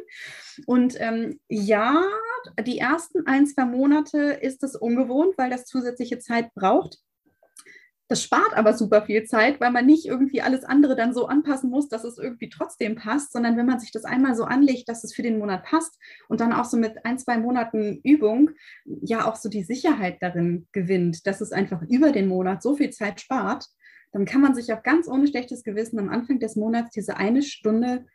Und 0.65 0.95
ähm, 0.99 1.39
ja, 1.47 2.03
die 2.65 2.79
ersten 2.79 3.25
ein, 3.25 3.47
zwei 3.47 3.65
Monate 3.65 4.19
ist 4.19 4.63
es 4.63 4.75
ungewohnt, 4.75 5.37
weil 5.37 5.49
das 5.49 5.65
zusätzliche 5.65 6.19
Zeit 6.19 6.53
braucht. 6.53 6.99
Das 8.13 8.21
spart 8.21 8.53
aber 8.55 8.75
super 8.75 9.01
viel 9.01 9.23
Zeit, 9.23 9.59
weil 9.59 9.71
man 9.71 9.87
nicht 9.87 10.05
irgendwie 10.05 10.43
alles 10.43 10.63
andere 10.63 10.95
dann 10.95 11.15
so 11.15 11.25
anpassen 11.25 11.71
muss, 11.71 11.89
dass 11.89 12.03
es 12.03 12.19
irgendwie 12.19 12.47
trotzdem 12.47 12.93
passt, 12.93 13.33
sondern 13.33 13.57
wenn 13.57 13.65
man 13.65 13.79
sich 13.79 13.89
das 13.89 14.05
einmal 14.05 14.35
so 14.35 14.43
anlegt, 14.43 14.87
dass 14.87 15.03
es 15.03 15.15
für 15.15 15.23
den 15.23 15.39
Monat 15.39 15.63
passt 15.63 15.97
und 16.27 16.39
dann 16.39 16.53
auch 16.53 16.65
so 16.65 16.77
mit 16.77 17.07
ein, 17.07 17.17
zwei 17.17 17.39
Monaten 17.39 18.01
Übung 18.03 18.51
ja 18.85 19.25
auch 19.27 19.35
so 19.35 19.49
die 19.49 19.63
Sicherheit 19.63 20.17
darin 20.21 20.67
gewinnt, 20.73 21.25
dass 21.25 21.41
es 21.41 21.51
einfach 21.51 21.81
über 21.89 22.11
den 22.11 22.27
Monat 22.27 22.61
so 22.61 22.75
viel 22.75 22.91
Zeit 22.91 23.19
spart, 23.19 23.65
dann 24.11 24.25
kann 24.25 24.41
man 24.41 24.53
sich 24.53 24.71
auch 24.73 24.83
ganz 24.83 25.07
ohne 25.07 25.25
schlechtes 25.25 25.63
Gewissen 25.63 25.97
am 25.97 26.09
Anfang 26.09 26.37
des 26.37 26.55
Monats 26.55 26.91
diese 26.91 27.17
eine 27.17 27.41
Stunde, 27.41 28.05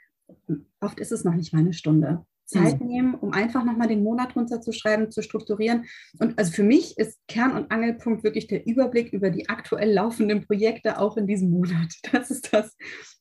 oft 0.81 1.01
ist 1.01 1.11
es 1.11 1.25
noch 1.25 1.35
nicht 1.35 1.53
mal 1.53 1.59
eine 1.59 1.73
Stunde, 1.73 2.25
Zeit 2.49 2.81
mhm. 2.81 2.87
nehmen, 2.87 3.15
um 3.15 3.33
einfach 3.33 3.65
nochmal 3.65 3.89
den 3.89 4.03
Monat 4.03 4.35
runterzuschreiben, 4.35 5.11
zu 5.11 5.23
strukturieren. 5.23 5.85
Und 6.19 6.39
also 6.39 6.51
für 6.51 6.63
mich 6.63 6.97
ist 6.99 7.19
Kern- 7.29 7.57
und 7.57 7.71
Angelpunkt 7.71 8.25
wirklich 8.25 8.47
der 8.47 8.67
Überblick 8.67 9.13
über 9.13 9.31
die 9.31 9.49
aktuell 9.49 9.93
laufenden 9.93 10.47
Projekte 10.47 10.99
auch 10.99 11.17
in 11.17 11.27
diesem 11.27 11.51
Monat. 11.51 11.95
Das 12.11 12.31
ist 12.31 12.53
das, 12.53 12.75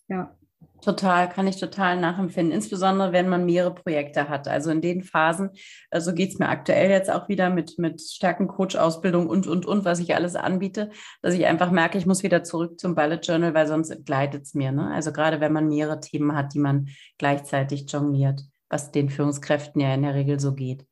ja. 0.08 0.36
Total, 0.82 1.28
kann 1.28 1.48
ich 1.48 1.60
total 1.60 2.00
nachempfinden, 2.00 2.54
insbesondere 2.54 3.12
wenn 3.12 3.28
man 3.28 3.46
mehrere 3.46 3.74
Projekte 3.74 4.30
hat. 4.30 4.48
Also 4.48 4.72
in 4.72 4.80
den 4.80 5.04
Phasen, 5.04 5.50
so 5.54 5.62
also 5.92 6.14
geht 6.14 6.30
es 6.30 6.40
mir 6.40 6.50
aktuell 6.50 6.90
jetzt 6.90 7.12
auch 7.12 7.28
wieder 7.28 7.50
mit, 7.50 7.78
mit 7.78 8.00
Stärkencoach-Ausbildung 8.00 9.28
und, 9.28 9.48
und, 9.48 9.66
und, 9.66 9.86
was 9.86 10.00
ich 10.00 10.16
alles 10.16 10.36
anbiete, 10.36 10.90
dass 11.22 11.34
ich 11.34 11.46
einfach 11.46 11.72
merke, 11.72 11.98
ich 11.98 12.06
muss 12.06 12.24
wieder 12.24 12.44
zurück 12.44 12.80
zum 12.80 12.96
Bullet 12.96 13.20
Journal, 13.22 13.54
weil 13.54 13.68
sonst 13.68 14.06
gleitet 14.06 14.44
es 14.44 14.54
mir. 14.54 14.72
Ne? 14.72 14.90
Also 14.92 15.12
gerade 15.12 15.42
wenn 15.42 15.54
man 15.54 15.68
mehrere 15.68 16.00
Themen 16.00 16.36
hat, 16.36 16.54
die 16.54 16.60
man 16.60 16.90
gleichzeitig 17.18 17.92
jongliert 17.92 18.44
was 18.70 18.92
den 18.92 19.10
Führungskräften 19.10 19.82
ja 19.82 19.94
in 19.94 20.04
der 20.04 20.16
Regel 20.16 20.40
so 20.40 20.54
geht. 20.54 20.86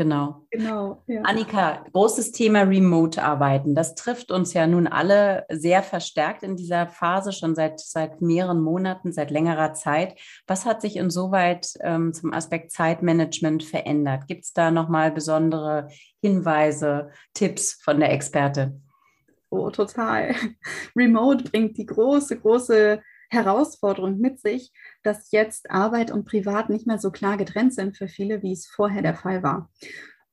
Genau. 0.00 0.46
Genau. 0.50 1.02
Ja. 1.08 1.20
Annika, 1.24 1.84
großes 1.92 2.32
Thema 2.32 2.62
Remote-Arbeiten. 2.62 3.74
Das 3.74 3.94
trifft 3.94 4.30
uns 4.30 4.54
ja 4.54 4.66
nun 4.66 4.86
alle 4.86 5.44
sehr 5.50 5.82
verstärkt 5.82 6.42
in 6.42 6.56
dieser 6.56 6.86
Phase, 6.86 7.32
schon 7.32 7.54
seit, 7.54 7.80
seit 7.80 8.22
mehreren 8.22 8.62
Monaten, 8.62 9.12
seit 9.12 9.30
längerer 9.30 9.74
Zeit. 9.74 10.18
Was 10.46 10.64
hat 10.64 10.80
sich 10.80 10.96
insoweit 10.96 11.74
ähm, 11.80 12.14
zum 12.14 12.32
Aspekt 12.32 12.72
Zeitmanagement 12.72 13.62
verändert? 13.62 14.26
Gibt 14.26 14.44
es 14.44 14.54
da 14.54 14.70
nochmal 14.70 15.12
besondere 15.12 15.88
Hinweise, 16.22 17.10
Tipps 17.34 17.74
von 17.82 18.00
der 18.00 18.10
Experte? 18.10 18.80
Oh, 19.50 19.68
total. 19.68 20.34
Remote 20.96 21.44
bringt 21.44 21.76
die 21.76 21.84
große, 21.86 22.38
große 22.38 23.02
Herausforderung 23.28 24.18
mit 24.18 24.40
sich, 24.40 24.72
dass 25.02 25.30
jetzt 25.30 25.70
Arbeit 25.70 26.10
und 26.10 26.24
Privat 26.24 26.70
nicht 26.70 26.86
mehr 26.86 26.98
so 26.98 27.10
klar 27.10 27.36
getrennt 27.36 27.74
sind 27.74 27.96
für 27.96 28.08
viele, 28.08 28.42
wie 28.42 28.52
es 28.52 28.66
vorher 28.66 29.02
der 29.02 29.14
Fall 29.14 29.42
war. 29.42 29.70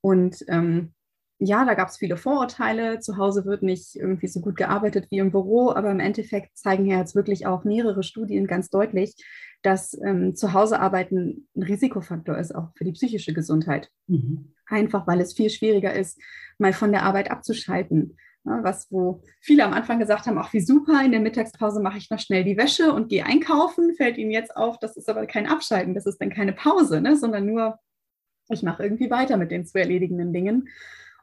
Und 0.01 0.43
ähm, 0.47 0.93
ja, 1.39 1.65
da 1.65 1.75
gab 1.75 1.89
es 1.89 1.97
viele 1.97 2.17
Vorurteile. 2.17 2.99
Zu 2.99 3.17
Hause 3.17 3.45
wird 3.45 3.61
nicht 3.61 3.95
irgendwie 3.95 4.27
so 4.27 4.41
gut 4.41 4.55
gearbeitet 4.55 5.07
wie 5.11 5.19
im 5.19 5.31
Büro, 5.31 5.71
aber 5.71 5.91
im 5.91 5.99
Endeffekt 5.99 6.57
zeigen 6.57 6.85
ja 6.85 6.97
jetzt 6.97 7.15
wirklich 7.15 7.45
auch 7.45 7.63
mehrere 7.63 8.03
Studien 8.03 8.47
ganz 8.47 8.69
deutlich, 8.69 9.15
dass 9.61 9.93
ähm, 10.03 10.35
zu 10.35 10.53
Hause 10.53 10.79
arbeiten 10.79 11.47
ein 11.55 11.63
Risikofaktor 11.63 12.37
ist, 12.37 12.55
auch 12.55 12.69
für 12.75 12.85
die 12.85 12.93
psychische 12.93 13.33
Gesundheit. 13.33 13.89
Mhm. 14.07 14.53
Einfach 14.65 15.05
weil 15.05 15.21
es 15.21 15.33
viel 15.33 15.49
schwieriger 15.49 15.93
ist, 15.93 16.19
mal 16.57 16.73
von 16.73 16.91
der 16.91 17.03
Arbeit 17.03 17.29
abzuschalten. 17.29 18.17
Ne, 18.47 18.59
was, 18.63 18.89
wo 18.89 19.21
viele 19.41 19.65
am 19.65 19.73
Anfang 19.73 19.99
gesagt 19.99 20.25
haben, 20.25 20.37
ach 20.37 20.53
wie 20.53 20.61
super, 20.61 21.03
in 21.03 21.11
der 21.11 21.19
Mittagspause 21.19 21.81
mache 21.81 21.97
ich 21.97 22.09
noch 22.09 22.19
schnell 22.19 22.45
die 22.45 22.55
Wäsche 22.55 22.93
und 22.93 23.09
gehe 23.09 23.25
einkaufen, 23.25 23.93
fällt 23.95 24.17
ihnen 24.17 24.31
jetzt 24.31 24.55
auf, 24.55 24.79
das 24.79 24.95
ist 24.95 25.09
aber 25.09 25.25
kein 25.25 25.47
Abschalten, 25.47 25.93
das 25.93 26.05
ist 26.05 26.21
dann 26.21 26.29
keine 26.29 26.53
Pause, 26.53 27.01
ne, 27.01 27.17
sondern 27.17 27.45
nur, 27.45 27.77
ich 28.47 28.63
mache 28.63 28.83
irgendwie 28.83 29.09
weiter 29.09 29.35
mit 29.35 29.51
den 29.51 29.65
zu 29.65 29.77
erledigenden 29.77 30.31
Dingen. 30.31 30.69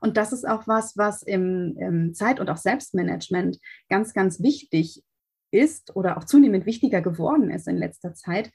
Und 0.02 0.18
das 0.18 0.34
ist 0.34 0.46
auch 0.46 0.68
was, 0.68 0.98
was 0.98 1.22
im, 1.22 1.78
im 1.78 2.12
Zeit- 2.12 2.40
und 2.40 2.50
auch 2.50 2.58
Selbstmanagement 2.58 3.58
ganz, 3.88 4.12
ganz 4.12 4.42
wichtig 4.42 5.02
ist 5.50 5.96
oder 5.96 6.18
auch 6.18 6.24
zunehmend 6.24 6.66
wichtiger 6.66 7.00
geworden 7.00 7.48
ist 7.48 7.66
in 7.68 7.78
letzter 7.78 8.12
Zeit. 8.12 8.52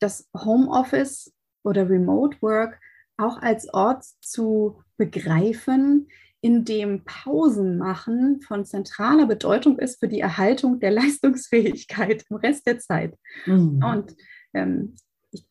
Das 0.00 0.28
Homeoffice 0.36 1.32
oder 1.62 1.88
Remote 1.88 2.36
Work 2.42 2.78
auch 3.16 3.40
als 3.40 3.72
Ort 3.72 4.04
zu 4.20 4.82
begreifen, 4.98 6.08
in 6.44 6.66
dem 6.66 7.04
Pausen 7.06 7.78
machen 7.78 8.42
von 8.42 8.66
zentraler 8.66 9.24
Bedeutung 9.24 9.78
ist 9.78 9.98
für 9.98 10.08
die 10.08 10.20
Erhaltung 10.20 10.78
der 10.78 10.90
Leistungsfähigkeit 10.90 12.26
im 12.28 12.36
Rest 12.36 12.66
der 12.66 12.78
Zeit. 12.78 13.16
Mhm. 13.46 13.82
Und 13.82 14.14
ähm, 14.52 14.94
ich 15.30 15.46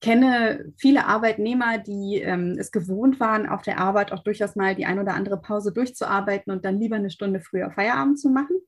kenne 0.00 0.72
viele 0.78 1.06
Arbeitnehmer, 1.06 1.78
die 1.78 2.20
ähm, 2.22 2.54
es 2.56 2.70
gewohnt 2.70 3.18
waren, 3.18 3.48
auf 3.48 3.62
der 3.62 3.78
Arbeit 3.78 4.12
auch 4.12 4.22
durchaus 4.22 4.54
mal 4.54 4.76
die 4.76 4.86
ein 4.86 5.00
oder 5.00 5.14
andere 5.14 5.40
Pause 5.40 5.72
durchzuarbeiten 5.72 6.52
und 6.52 6.64
dann 6.64 6.78
lieber 6.78 6.94
eine 6.94 7.10
Stunde 7.10 7.40
früher 7.40 7.72
Feierabend 7.72 8.20
zu 8.20 8.28
machen. 8.28 8.58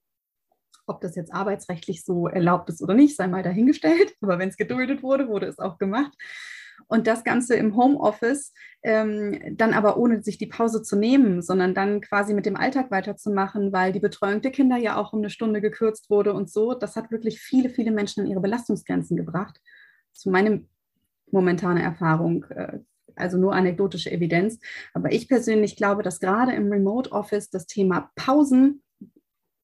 Ob 0.88 1.02
das 1.02 1.14
jetzt 1.14 1.32
arbeitsrechtlich 1.32 2.04
so 2.04 2.26
erlaubt 2.26 2.68
ist 2.68 2.82
oder 2.82 2.94
nicht, 2.94 3.14
sei 3.14 3.28
mal 3.28 3.44
dahingestellt. 3.44 4.16
Aber 4.22 4.40
wenn 4.40 4.48
es 4.48 4.56
geduldet 4.56 5.04
wurde, 5.04 5.28
wurde 5.28 5.46
es 5.46 5.60
auch 5.60 5.78
gemacht. 5.78 6.12
Und 6.86 7.06
das 7.06 7.24
Ganze 7.24 7.54
im 7.54 7.76
Homeoffice, 7.76 8.52
ähm, 8.82 9.56
dann 9.56 9.72
aber 9.72 9.96
ohne 9.96 10.22
sich 10.22 10.38
die 10.38 10.46
Pause 10.46 10.82
zu 10.82 10.96
nehmen, 10.96 11.42
sondern 11.42 11.74
dann 11.74 12.00
quasi 12.00 12.34
mit 12.34 12.46
dem 12.46 12.56
Alltag 12.56 12.90
weiterzumachen, 12.90 13.72
weil 13.72 13.92
die 13.92 14.00
Betreuung 14.00 14.42
der 14.42 14.50
Kinder 14.50 14.76
ja 14.76 14.96
auch 14.96 15.12
um 15.12 15.20
eine 15.20 15.30
Stunde 15.30 15.60
gekürzt 15.60 16.10
wurde 16.10 16.34
und 16.34 16.50
so. 16.50 16.74
Das 16.74 16.96
hat 16.96 17.10
wirklich 17.10 17.40
viele, 17.40 17.70
viele 17.70 17.92
Menschen 17.92 18.24
an 18.24 18.26
ihre 18.30 18.40
Belastungsgrenzen 18.40 19.16
gebracht. 19.16 19.60
Zu 20.12 20.30
meinem 20.30 20.68
momentane 21.30 21.82
Erfahrung, 21.82 22.44
äh, 22.50 22.78
also 23.16 23.38
nur 23.38 23.54
anekdotische 23.54 24.10
Evidenz. 24.10 24.58
Aber 24.94 25.12
ich 25.12 25.28
persönlich 25.28 25.76
glaube, 25.76 26.02
dass 26.02 26.20
gerade 26.20 26.52
im 26.52 26.70
Remote 26.70 27.12
Office 27.12 27.50
das 27.50 27.66
Thema 27.66 28.10
Pausen 28.16 28.82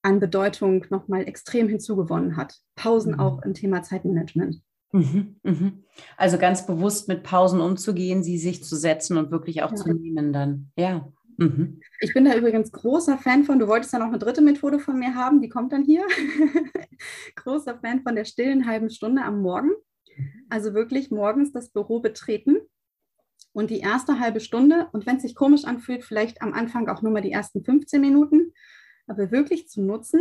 an 0.03 0.21
Bedeutung 0.21 0.87
nochmal 0.91 1.27
extrem 1.27 1.69
hinzugewonnen 1.69 2.37
hat. 2.37 2.59
Pausen 2.77 3.15
mhm. 3.15 3.21
auch 3.21 3.43
im 3.43 3.55
Thema 3.55 3.83
Zeitmanagement. 3.83 4.63
Mhm, 4.93 5.37
mhm. 5.43 5.85
Also 6.17 6.39
ganz 6.39 6.67
bewusst 6.67 7.09
mit 7.09 7.23
Pausen 7.23 7.61
umzugehen, 7.61 8.23
sie 8.23 8.39
sich 8.39 8.65
zu 8.65 8.77
setzen 8.77 9.17
und 9.17 9.31
wirklich 9.31 9.63
auch 9.63 9.71
ja. 9.71 9.77
zu 9.77 9.93
nehmen 9.93 10.33
dann. 10.33 10.71
Ja. 10.77 11.13
Mhm. 11.37 11.81
Ich 12.01 12.15
bin 12.15 12.25
da 12.25 12.35
übrigens 12.35 12.73
großer 12.73 13.17
Fan 13.19 13.45
von, 13.45 13.59
du 13.59 13.69
wolltest 13.69 13.93
ja 13.93 14.01
noch 14.01 14.07
eine 14.07 14.19
dritte 14.19 14.41
Methode 14.41 14.81
von 14.81 14.99
mir 14.99 15.15
haben, 15.15 15.41
die 15.41 15.49
kommt 15.49 15.73
dann 15.73 15.85
hier. 15.85 16.05
großer 17.37 17.79
Fan 17.79 18.03
von 18.03 18.17
der 18.17 18.25
stillen 18.25 18.67
halben 18.67 18.91
Stunde 18.91 19.23
am 19.23 19.41
Morgen. 19.41 19.71
Also 20.49 20.75
wirklich 20.75 21.11
morgens 21.11 21.53
das 21.53 21.71
Büro 21.71 22.01
betreten 22.01 22.57
und 23.53 23.71
die 23.71 23.81
erste 23.81 24.19
halbe 24.19 24.41
Stunde 24.41 24.89
und 24.93 25.07
wenn 25.07 25.17
es 25.17 25.23
sich 25.23 25.37
komisch 25.37 25.65
anfühlt, 25.65 26.05
vielleicht 26.05 26.43
am 26.43 26.55
Anfang 26.55 26.89
auch 26.89 27.03
nur 27.03 27.13
mal 27.13 27.23
die 27.23 27.33
ersten 27.33 27.63
15 27.63 28.01
Minuten, 28.01 28.53
aber 29.07 29.31
wirklich 29.31 29.69
zu 29.69 29.81
nutzen, 29.83 30.21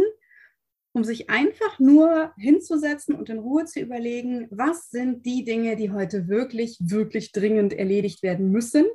um 0.97 1.03
sich 1.03 1.29
einfach 1.29 1.77
nur 1.77 2.33
hinzusetzen 2.37 3.13
und 3.13 3.29
in 3.29 3.37
Ruhe 3.37 3.65
zu 3.65 3.79
überlegen, 3.79 4.47
was 4.49 4.89
sind 4.89 5.27
die 5.27 5.43
Dinge, 5.43 5.75
die 5.75 5.91
heute 5.91 6.27
wirklich, 6.27 6.79
wirklich 6.81 7.31
dringend 7.31 7.71
erledigt 7.71 8.23
werden 8.23 8.51
müssen. 8.51 8.87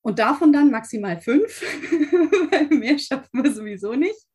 Und 0.00 0.18
davon 0.18 0.54
dann 0.54 0.70
maximal 0.70 1.20
fünf, 1.20 1.60
weil 2.50 2.68
mehr 2.68 2.98
schaffen 2.98 3.44
wir 3.44 3.52
sowieso 3.52 3.92
nicht. 3.92 4.26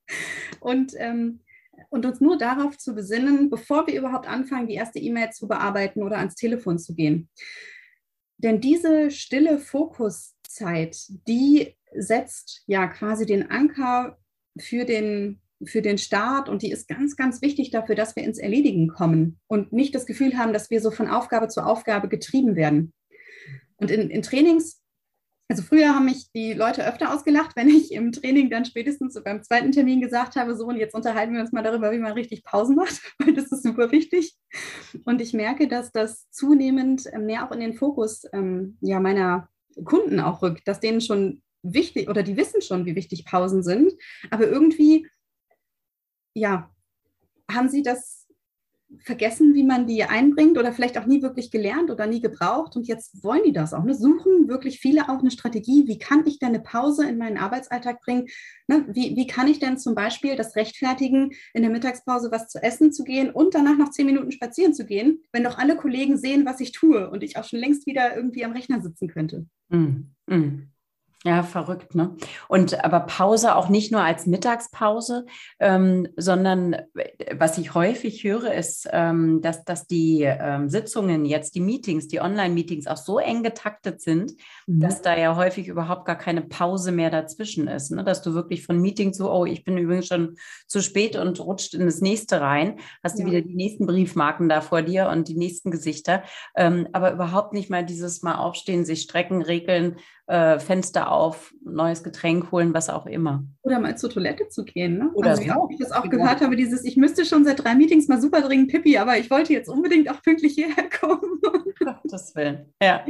Und, 0.60 0.94
ähm, 0.98 1.42
und 1.90 2.06
uns 2.06 2.22
nur 2.22 2.38
darauf 2.38 2.78
zu 2.78 2.94
besinnen, 2.94 3.50
bevor 3.50 3.88
wir 3.88 3.98
überhaupt 3.98 4.28
anfangen, 4.28 4.68
die 4.68 4.76
erste 4.76 5.00
E-Mail 5.00 5.32
zu 5.32 5.48
bearbeiten 5.48 6.04
oder 6.04 6.20
ans 6.20 6.36
Telefon 6.36 6.78
zu 6.78 6.94
gehen. 6.94 7.28
Denn 8.38 8.62
diese 8.62 9.10
stille 9.10 9.58
Fokuszeit, 9.58 10.96
die 11.28 11.76
setzt 11.96 12.62
ja 12.68 12.86
quasi 12.86 13.26
den 13.26 13.50
Anker 13.50 14.20
für 14.60 14.86
den 14.86 15.42
für 15.64 15.82
den 15.82 15.98
Start 15.98 16.50
und 16.50 16.62
die 16.62 16.72
ist 16.72 16.88
ganz, 16.88 17.16
ganz 17.16 17.42
wichtig 17.42 17.72
dafür, 17.72 17.96
dass 17.96 18.16
wir 18.16 18.24
ins 18.24 18.40
Erledigen 18.40 18.88
kommen 18.88 19.40
und 19.48 19.72
nicht 19.72 19.96
das 19.96 20.06
Gefühl 20.06 20.38
haben, 20.38 20.54
dass 20.54 20.70
wir 20.70 20.82
so 20.82 20.92
von 20.92 21.08
Aufgabe 21.08 21.48
zu 21.48 21.62
Aufgabe 21.62 22.10
getrieben 22.10 22.56
werden. 22.56 22.94
Und 23.78 23.92
in, 23.92 24.10
in 24.10 24.22
Trainings, 24.22 24.82
also 25.48 25.62
früher 25.62 25.94
haben 25.94 26.06
mich 26.06 26.32
die 26.34 26.54
Leute 26.54 26.86
öfter 26.86 27.14
ausgelacht, 27.14 27.56
wenn 27.56 27.70
ich 27.70 27.92
im 27.92 28.12
Training 28.12 28.50
dann 28.50 28.66
spätestens 28.66 29.22
beim 29.24 29.44
zweiten 29.44 29.72
Termin 29.72 30.02
gesagt 30.02 30.36
habe, 30.36 30.56
so 30.56 30.66
und 30.66 30.78
jetzt 30.78 30.96
unterhalten 30.96 31.34
wir 31.34 31.42
uns 31.42 31.52
mal 31.52 31.64
darüber, 31.64 31.92
wie 31.92 32.00
man 32.00 32.14
richtig 32.14 32.44
Pausen 32.44 32.76
macht, 32.76 33.02
weil 33.20 33.34
das 33.34 33.52
ist 33.52 33.64
super 33.64 33.92
wichtig. 33.92 34.36
Und 35.06 35.22
ich 35.22 35.34
merke, 35.34 35.68
dass 35.68 35.92
das 35.92 36.30
zunehmend 36.32 37.06
mehr 37.18 37.46
auch 37.46 37.52
in 37.52 37.60
den 37.60 37.76
Fokus 37.76 38.24
ähm, 38.34 38.78
ja, 38.82 39.00
meiner 39.00 39.48
Kunden 39.84 40.20
auch 40.20 40.42
rückt, 40.42 40.68
dass 40.68 40.80
denen 40.80 41.02
schon 41.02 41.42
wichtig 41.62 42.10
oder 42.10 42.24
die 42.24 42.38
wissen 42.38 42.62
schon, 42.62 42.86
wie 42.86 42.96
wichtig 42.96 43.26
Pausen 43.26 43.64
sind, 43.64 43.92
aber 44.30 44.48
irgendwie 44.48 45.08
ja, 46.36 46.70
haben 47.50 47.70
Sie 47.70 47.82
das 47.82 48.26
vergessen, 49.00 49.54
wie 49.54 49.64
man 49.64 49.88
die 49.88 50.04
einbringt 50.04 50.58
oder 50.58 50.72
vielleicht 50.72 50.98
auch 50.98 51.06
nie 51.06 51.22
wirklich 51.22 51.52
gelernt 51.52 51.90
oder 51.90 52.08
nie 52.08 52.22
gebraucht 52.22 52.76
und 52.76 52.88
jetzt 52.88 53.24
wollen 53.24 53.44
die 53.44 53.52
das 53.52 53.74
auch. 53.74 53.84
Ne? 53.84 53.96
Suchen 53.96 54.48
wirklich 54.48 54.80
viele 54.80 55.10
auch 55.10 55.20
eine 55.20 55.32
Strategie, 55.32 55.88
wie 55.88 55.98
kann 55.98 56.26
ich 56.26 56.40
denn 56.40 56.50
eine 56.50 56.60
Pause 56.60 57.08
in 57.08 57.18
meinen 57.18 57.38
Arbeitsalltag 57.38 58.02
bringen? 58.02 58.28
Ne? 58.68 58.86
Wie, 58.90 59.16
wie 59.16 59.28
kann 59.28 59.48
ich 59.48 59.60
denn 59.60 59.78
zum 59.78 59.96
Beispiel 59.96 60.36
das 60.36 60.56
rechtfertigen, 60.56 61.32
in 61.54 61.64
der 61.64 61.72
Mittagspause 61.72 62.32
was 62.32 62.48
zu 62.48 62.62
essen 62.62 62.94
zu 62.94 63.04
gehen 63.04 63.32
und 63.32 63.56
danach 63.56 63.78
noch 63.78 63.90
zehn 63.90 64.06
Minuten 64.06 64.32
spazieren 64.32 64.74
zu 64.74 64.86
gehen, 64.86 65.24
wenn 65.32 65.44
doch 65.44 65.58
alle 65.58 65.76
Kollegen 65.76 66.18
sehen, 66.18 66.46
was 66.46 66.60
ich 66.60 66.72
tue 66.72 67.10
und 67.10 67.24
ich 67.24 67.38
auch 67.38 67.44
schon 67.44 67.60
längst 67.60 67.88
wieder 67.88 68.16
irgendwie 68.16 68.46
am 68.46 68.54
Rechner 68.54 68.82
sitzen 68.82 69.08
könnte? 69.08 69.46
Mm, 69.70 70.12
mm. 70.28 70.75
Ja, 71.26 71.42
verrückt, 71.42 71.96
ne? 71.96 72.16
Und 72.48 72.86
aber 72.86 73.00
Pause 73.00 73.56
auch 73.56 73.68
nicht 73.68 73.92
nur 73.92 74.02
als 74.02 74.28
Mittagspause, 74.28 75.26
ähm, 75.60 76.08
sondern 76.16 76.74
äh, 76.74 77.36
was 77.36 77.58
ich 77.58 77.74
häufig 77.74 78.24
höre, 78.24 78.54
ist, 78.54 78.88
ähm, 78.92 79.42
dass, 79.42 79.66
dass 79.66 79.88
die 79.88 80.22
ähm, 80.22 80.70
Sitzungen 80.70 81.26
jetzt, 81.26 81.56
die 81.56 81.62
Meetings, 81.62 82.08
die 82.08 82.22
Online-Meetings 82.22 82.86
auch 82.86 82.98
so 82.98 83.18
eng 83.18 83.42
getaktet 83.42 84.02
sind, 84.02 84.34
mhm. 84.68 84.82
dass 84.82 85.02
da 85.02 85.18
ja 85.18 85.36
häufig 85.36 85.68
überhaupt 85.68 86.06
gar 86.06 86.16
keine 86.16 86.44
Pause 86.44 86.92
mehr 86.92 87.10
dazwischen 87.10 87.68
ist. 87.68 87.90
Ne? 87.90 88.04
Dass 88.04 88.22
du 88.22 88.36
wirklich 88.36 88.64
von 88.64 88.80
Meeting 88.80 89.12
zu, 89.12 89.32
oh, 89.32 89.46
ich 89.46 89.64
bin 89.64 89.80
übrigens 89.80 90.06
schon 90.06 90.36
zu 90.68 90.80
spät 90.80 91.16
und 91.16 91.40
rutscht 91.40 91.74
in 91.74 91.88
das 91.88 92.02
nächste 92.02 92.40
rein, 92.40 92.78
hast 93.04 93.18
ja. 93.18 93.26
du 93.26 93.32
wieder 93.32 93.42
die 93.42 93.56
nächsten 93.56 93.88
Briefmarken 93.88 94.48
da 94.48 94.62
vor 94.62 94.84
dir 94.84 95.10
und 95.10 95.28
die 95.28 95.38
nächsten 95.38 95.72
Gesichter, 95.72 96.22
ähm, 96.56 96.88
aber 96.94 97.12
überhaupt 97.14 97.54
nicht 97.54 97.72
mal 97.72 97.84
dieses 97.84 98.22
Mal 98.22 98.36
aufstehen, 98.36 98.86
sich 98.86 99.02
strecken, 99.02 99.42
regeln, 99.42 99.96
äh, 100.28 100.60
Fenster 100.60 101.12
auf, 101.12 101.54
neues 101.64 102.04
Getränk 102.04 102.52
holen, 102.52 102.74
was 102.74 102.90
auch 102.90 103.06
immer. 103.06 103.44
Oder 103.62 103.80
mal 103.80 103.98
zur 103.98 104.10
Toilette 104.10 104.48
zu 104.48 104.64
gehen. 104.64 104.98
Ne? 104.98 105.12
Oder 105.14 105.32
also, 105.32 105.44
ja, 105.44 105.58
ich 105.70 105.80
das 105.80 105.92
auch 105.92 106.04
genau. 106.04 106.24
gehört 106.24 106.42
habe, 106.42 106.56
dieses, 106.56 106.84
ich 106.84 106.98
müsste 106.98 107.26
schon 107.26 107.46
seit 107.46 107.64
drei 107.64 107.76
Meetings 107.76 108.08
mal 108.08 108.22
super 108.22 108.42
dringend 108.42 108.72
Pippi, 108.72 108.98
aber 108.98 109.18
ich 109.18 109.30
wollte 109.30 109.54
jetzt 109.54 109.70
unbedingt 109.70 110.10
auch 110.10 110.22
pünktlich 110.22 110.54
hierher 110.54 110.90
kommen. 110.90 111.42
Gottes 111.80 112.36
Willen. 112.36 112.74
Ja. 112.82 113.06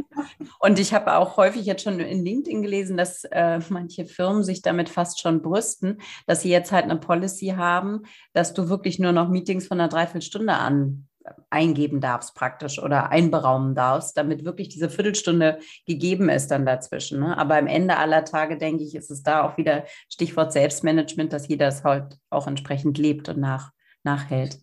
Und 0.60 0.80
ich 0.80 0.93
habe 0.93 1.15
auch 1.15 1.38
häufig 1.38 1.65
jetzt 1.65 1.84
schon 1.84 1.99
in 1.99 2.25
LinkedIn 2.25 2.62
gelesen, 2.62 2.97
dass 2.97 3.23
äh, 3.25 3.60
manche 3.69 4.06
Firmen 4.06 4.43
sich 4.43 4.62
damit 4.62 4.89
fast 4.89 5.21
schon 5.21 5.41
brüsten, 5.41 5.99
dass 6.28 6.41
sie 6.41 6.49
jetzt 6.49 6.71
halt 6.71 6.86
eine 6.86 6.97
Policy 6.97 7.54
haben, 7.56 8.01
dass 8.34 8.54
du 8.54 8.69
wirklich 8.69 8.99
nur 8.99 9.12
noch 9.12 9.30
Meetings 9.30 9.67
von 9.67 9.80
einer 9.80 9.89
Dreiviertelstunde 9.89 10.54
an 10.54 11.08
eingeben 11.49 12.01
darfst 12.01 12.35
praktisch 12.35 12.81
oder 12.81 13.09
einberaumen 13.09 13.75
darfst, 13.75 14.17
damit 14.17 14.45
wirklich 14.45 14.69
diese 14.69 14.89
Viertelstunde 14.89 15.59
gegeben 15.85 16.29
ist 16.29 16.49
dann 16.51 16.65
dazwischen. 16.65 17.19
Ne? 17.19 17.38
Aber 17.38 17.57
am 17.57 17.67
Ende 17.67 17.97
aller 17.97 18.25
Tage, 18.25 18.57
denke 18.57 18.83
ich, 18.83 18.95
ist 18.95 19.11
es 19.11 19.23
da 19.23 19.43
auch 19.43 19.57
wieder 19.57 19.85
Stichwort 20.09 20.53
Selbstmanagement, 20.53 21.33
dass 21.33 21.47
jeder 21.47 21.67
es 21.67 21.83
halt 21.83 22.17
auch 22.29 22.47
entsprechend 22.47 22.97
lebt 22.97 23.29
und 23.29 23.39
nach, 23.39 23.71
nachhält. 24.03 24.59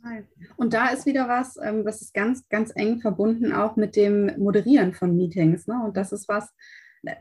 Und 0.56 0.74
da 0.74 0.88
ist 0.88 1.06
wieder 1.06 1.28
was, 1.28 1.56
ähm, 1.62 1.84
das 1.84 2.02
ist 2.02 2.14
ganz, 2.14 2.48
ganz 2.48 2.72
eng 2.74 3.00
verbunden 3.00 3.52
auch 3.52 3.76
mit 3.76 3.96
dem 3.96 4.30
Moderieren 4.38 4.92
von 4.92 5.16
Meetings. 5.16 5.66
Ne? 5.66 5.80
Und 5.84 5.96
das 5.96 6.12
ist 6.12 6.28
was, 6.28 6.52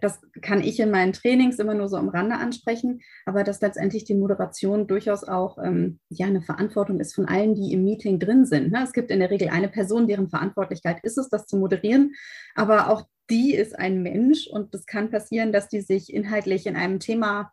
das 0.01 0.21
kann 0.41 0.61
ich 0.61 0.79
in 0.79 0.91
meinen 0.91 1.13
Trainings 1.13 1.57
immer 1.57 1.73
nur 1.73 1.89
so 1.89 1.97
am 1.97 2.09
Rande 2.09 2.35
ansprechen, 2.35 3.01
aber 3.25 3.43
dass 3.43 3.61
letztendlich 3.61 4.03
die 4.03 4.15
Moderation 4.15 4.87
durchaus 4.87 5.23
auch 5.23 5.57
ähm, 5.57 5.99
ja, 6.09 6.27
eine 6.27 6.41
Verantwortung 6.41 6.99
ist 6.99 7.15
von 7.15 7.25
allen, 7.25 7.55
die 7.55 7.73
im 7.73 7.83
Meeting 7.83 8.19
drin 8.19 8.45
sind. 8.45 8.71
Ne? 8.71 8.83
Es 8.83 8.93
gibt 8.93 9.09
in 9.09 9.19
der 9.19 9.31
Regel 9.31 9.49
eine 9.49 9.69
Person, 9.69 10.07
deren 10.07 10.29
Verantwortlichkeit 10.29 10.99
ist 11.03 11.17
es, 11.17 11.29
das 11.29 11.47
zu 11.47 11.57
moderieren, 11.57 12.13
aber 12.55 12.89
auch 12.89 13.05
die 13.29 13.55
ist 13.55 13.77
ein 13.77 14.03
Mensch 14.03 14.47
und 14.47 14.75
es 14.75 14.85
kann 14.85 15.09
passieren, 15.09 15.51
dass 15.51 15.69
die 15.69 15.81
sich 15.81 16.13
inhaltlich 16.13 16.67
in 16.67 16.75
einem 16.75 16.99
Thema, 16.99 17.51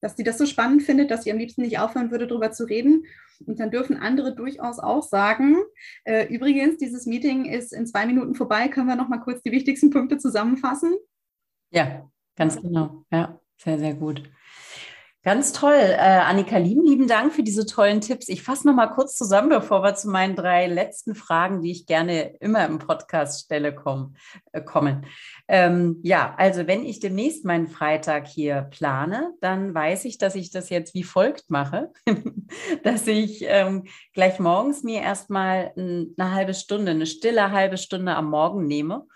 dass 0.00 0.16
die 0.16 0.24
das 0.24 0.38
so 0.38 0.46
spannend 0.46 0.82
findet, 0.82 1.10
dass 1.10 1.24
sie 1.24 1.32
am 1.32 1.38
liebsten 1.38 1.62
nicht 1.62 1.78
aufhören 1.78 2.10
würde, 2.10 2.26
darüber 2.26 2.50
zu 2.50 2.64
reden. 2.64 3.04
Und 3.46 3.60
dann 3.60 3.70
dürfen 3.70 3.96
andere 3.96 4.34
durchaus 4.34 4.78
auch 4.78 5.02
sagen, 5.02 5.56
äh, 6.04 6.26
übrigens, 6.32 6.78
dieses 6.78 7.06
Meeting 7.06 7.44
ist 7.44 7.72
in 7.72 7.86
zwei 7.86 8.06
Minuten 8.06 8.34
vorbei, 8.34 8.68
können 8.68 8.86
wir 8.86 8.96
noch 8.96 9.08
mal 9.08 9.18
kurz 9.18 9.42
die 9.42 9.52
wichtigsten 9.52 9.90
Punkte 9.90 10.18
zusammenfassen? 10.18 10.94
Ja, 11.70 12.10
ganz 12.36 12.60
genau. 12.60 13.04
Ja, 13.10 13.40
sehr, 13.56 13.78
sehr 13.78 13.94
gut. 13.94 14.22
Ganz 15.22 15.52
toll. 15.52 15.74
Äh, 15.74 15.98
Annika, 15.98 16.56
lieben, 16.56 16.82
lieben 16.82 17.06
Dank 17.06 17.34
für 17.34 17.42
diese 17.42 17.66
tollen 17.66 18.00
Tipps. 18.00 18.30
Ich 18.30 18.42
fasse 18.42 18.66
noch 18.66 18.74
mal 18.74 18.86
kurz 18.86 19.16
zusammen, 19.16 19.50
bevor 19.50 19.82
wir 19.82 19.94
zu 19.94 20.08
meinen 20.08 20.34
drei 20.34 20.66
letzten 20.66 21.14
Fragen, 21.14 21.60
die 21.60 21.72
ich 21.72 21.84
gerne 21.84 22.36
immer 22.40 22.64
im 22.64 22.78
Podcast 22.78 23.44
stelle, 23.44 23.74
kommen. 23.74 24.16
Äh, 24.52 24.62
kommen. 24.62 25.04
Ähm, 25.46 25.98
ja, 26.02 26.34
also 26.38 26.66
wenn 26.66 26.86
ich 26.86 27.00
demnächst 27.00 27.44
meinen 27.44 27.68
Freitag 27.68 28.28
hier 28.28 28.62
plane, 28.62 29.34
dann 29.42 29.74
weiß 29.74 30.06
ich, 30.06 30.16
dass 30.16 30.36
ich 30.36 30.50
das 30.52 30.70
jetzt 30.70 30.94
wie 30.94 31.04
folgt 31.04 31.50
mache, 31.50 31.92
dass 32.82 33.06
ich 33.06 33.44
ähm, 33.46 33.84
gleich 34.14 34.38
morgens 34.38 34.84
mir 34.84 35.02
erstmal 35.02 35.74
eine 35.76 36.32
halbe 36.34 36.54
Stunde, 36.54 36.92
eine 36.92 37.04
stille 37.04 37.52
halbe 37.52 37.76
Stunde 37.76 38.16
am 38.16 38.30
Morgen 38.30 38.66
nehme. 38.66 39.06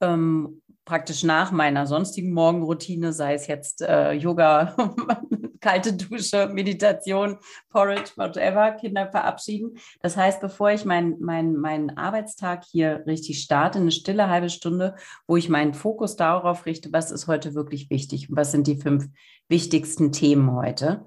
Ähm, 0.00 0.62
praktisch 0.88 1.22
nach 1.22 1.52
meiner 1.52 1.86
sonstigen 1.86 2.32
Morgenroutine, 2.32 3.12
sei 3.12 3.34
es 3.34 3.46
jetzt 3.46 3.82
äh, 3.82 4.12
Yoga, 4.12 4.74
kalte 5.60 5.92
Dusche, 5.92 6.48
Meditation, 6.48 7.36
Porridge, 7.68 8.12
whatever, 8.16 8.72
Kinder 8.72 9.06
verabschieden. 9.10 9.76
Das 10.00 10.16
heißt, 10.16 10.40
bevor 10.40 10.70
ich 10.70 10.86
meinen 10.86 11.16
mein, 11.20 11.56
mein 11.56 11.98
Arbeitstag 11.98 12.64
hier 12.64 13.02
richtig 13.06 13.42
starte, 13.42 13.78
eine 13.78 13.92
stille 13.92 14.30
halbe 14.30 14.48
Stunde, 14.48 14.96
wo 15.26 15.36
ich 15.36 15.50
meinen 15.50 15.74
Fokus 15.74 16.16
darauf 16.16 16.64
richte, 16.64 16.90
was 16.90 17.10
ist 17.10 17.26
heute 17.26 17.54
wirklich 17.54 17.90
wichtig 17.90 18.30
und 18.30 18.36
was 18.36 18.50
sind 18.52 18.66
die 18.66 18.80
fünf 18.80 19.08
wichtigsten 19.48 20.10
Themen 20.10 20.52
heute, 20.54 21.06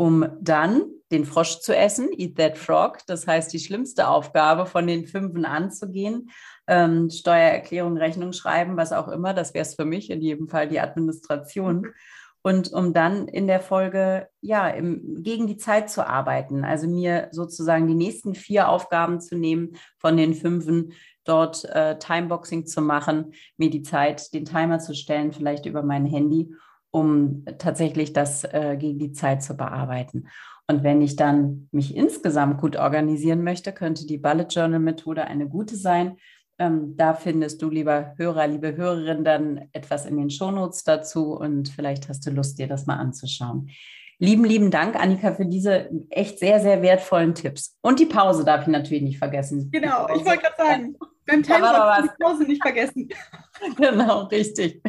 um 0.00 0.26
dann 0.40 0.84
den 1.12 1.26
Frosch 1.26 1.58
zu 1.60 1.76
essen, 1.76 2.08
Eat 2.16 2.38
That 2.38 2.56
Frog, 2.56 3.00
das 3.06 3.26
heißt 3.26 3.52
die 3.52 3.58
schlimmste 3.58 4.08
Aufgabe 4.08 4.64
von 4.64 4.86
den 4.86 5.06
fünfen 5.06 5.44
anzugehen, 5.44 6.30
ähm, 6.66 7.10
Steuererklärung, 7.10 7.98
Rechnung 7.98 8.32
schreiben, 8.32 8.78
was 8.78 8.94
auch 8.94 9.08
immer, 9.08 9.34
das 9.34 9.52
wäre 9.52 9.60
es 9.60 9.74
für 9.74 9.84
mich, 9.84 10.08
in 10.08 10.22
jedem 10.22 10.48
Fall 10.48 10.68
die 10.68 10.80
Administration. 10.80 11.88
Und 12.40 12.72
um 12.72 12.94
dann 12.94 13.28
in 13.28 13.46
der 13.46 13.60
Folge 13.60 14.28
ja 14.40 14.70
im, 14.70 15.22
gegen 15.22 15.46
die 15.46 15.58
Zeit 15.58 15.90
zu 15.90 16.06
arbeiten, 16.06 16.64
also 16.64 16.88
mir 16.88 17.28
sozusagen 17.30 17.86
die 17.86 17.94
nächsten 17.94 18.34
vier 18.34 18.70
Aufgaben 18.70 19.20
zu 19.20 19.36
nehmen 19.36 19.72
von 19.98 20.16
den 20.16 20.32
fünfen, 20.32 20.94
dort 21.24 21.66
äh, 21.66 21.98
Timeboxing 21.98 22.64
zu 22.64 22.80
machen, 22.80 23.34
mir 23.58 23.68
die 23.68 23.82
Zeit, 23.82 24.32
den 24.32 24.46
Timer 24.46 24.78
zu 24.78 24.94
stellen, 24.94 25.32
vielleicht 25.32 25.66
über 25.66 25.82
mein 25.82 26.06
Handy, 26.06 26.54
um 26.90 27.44
tatsächlich 27.58 28.12
das 28.12 28.44
äh, 28.44 28.76
gegen 28.78 28.98
die 28.98 29.12
Zeit 29.12 29.42
zu 29.42 29.56
bearbeiten. 29.56 30.28
Und 30.66 30.84
wenn 30.84 31.02
ich 31.02 31.16
dann 31.16 31.68
mich 31.72 31.96
insgesamt 31.96 32.60
gut 32.60 32.76
organisieren 32.76 33.42
möchte, 33.42 33.72
könnte 33.72 34.06
die 34.06 34.18
Bullet 34.18 34.46
Journal 34.48 34.78
Methode 34.78 35.24
eine 35.24 35.48
gute 35.48 35.76
sein. 35.76 36.16
Ähm, 36.58 36.96
da 36.96 37.14
findest 37.14 37.62
du, 37.62 37.70
lieber 37.70 38.14
Hörer, 38.16 38.46
liebe 38.46 38.76
Hörerin, 38.76 39.24
dann 39.24 39.68
etwas 39.72 40.06
in 40.06 40.16
den 40.16 40.30
Shownotes 40.30 40.84
dazu 40.84 41.36
und 41.36 41.68
vielleicht 41.70 42.08
hast 42.08 42.26
du 42.26 42.30
Lust, 42.30 42.58
dir 42.58 42.68
das 42.68 42.86
mal 42.86 42.96
anzuschauen. 42.96 43.70
Lieben, 44.18 44.44
lieben 44.44 44.70
Dank, 44.70 44.94
Annika, 44.96 45.32
für 45.32 45.46
diese 45.46 45.90
echt 46.10 46.38
sehr, 46.38 46.60
sehr 46.60 46.82
wertvollen 46.82 47.34
Tipps. 47.34 47.78
Und 47.80 47.98
die 47.98 48.04
Pause 48.04 48.44
darf 48.44 48.62
ich 48.62 48.68
natürlich 48.68 49.02
nicht 49.02 49.18
vergessen. 49.18 49.70
Genau, 49.72 50.06
ich 50.14 50.24
wollte 50.26 50.42
gerade 50.42 50.56
sagen, 50.58 50.96
beim 51.26 51.42
Time 51.42 51.66
die 52.02 52.22
Pause 52.22 52.44
nicht 52.44 52.62
vergessen. 52.62 53.08
genau, 53.76 54.24
richtig. 54.24 54.82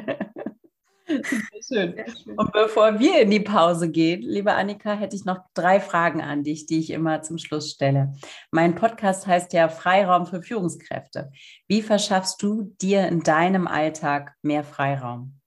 Schön. 1.67 1.95
schön. 2.05 2.37
Und 2.37 2.51
bevor 2.51 2.99
wir 2.99 3.21
in 3.21 3.31
die 3.31 3.39
Pause 3.39 3.89
gehen, 3.89 4.21
liebe 4.21 4.53
Annika, 4.53 4.93
hätte 4.93 5.15
ich 5.15 5.25
noch 5.25 5.39
drei 5.53 5.79
Fragen 5.79 6.21
an 6.21 6.43
dich, 6.43 6.65
die 6.65 6.79
ich 6.79 6.89
immer 6.91 7.21
zum 7.21 7.37
Schluss 7.37 7.71
stelle. 7.71 8.13
Mein 8.51 8.75
Podcast 8.75 9.27
heißt 9.27 9.53
ja 9.53 9.69
Freiraum 9.69 10.25
für 10.25 10.41
Führungskräfte. 10.41 11.31
Wie 11.67 11.81
verschaffst 11.81 12.41
du 12.41 12.73
dir 12.81 13.07
in 13.07 13.21
deinem 13.21 13.67
Alltag 13.67 14.33
mehr 14.41 14.63
Freiraum? 14.63 15.39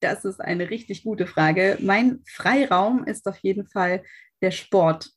Das 0.00 0.24
ist 0.24 0.40
eine 0.40 0.70
richtig 0.70 1.04
gute 1.04 1.26
Frage. 1.26 1.78
Mein 1.80 2.22
Freiraum 2.26 3.04
ist 3.04 3.26
auf 3.26 3.38
jeden 3.38 3.66
Fall 3.68 4.02
der 4.42 4.50
Sport. 4.50 5.10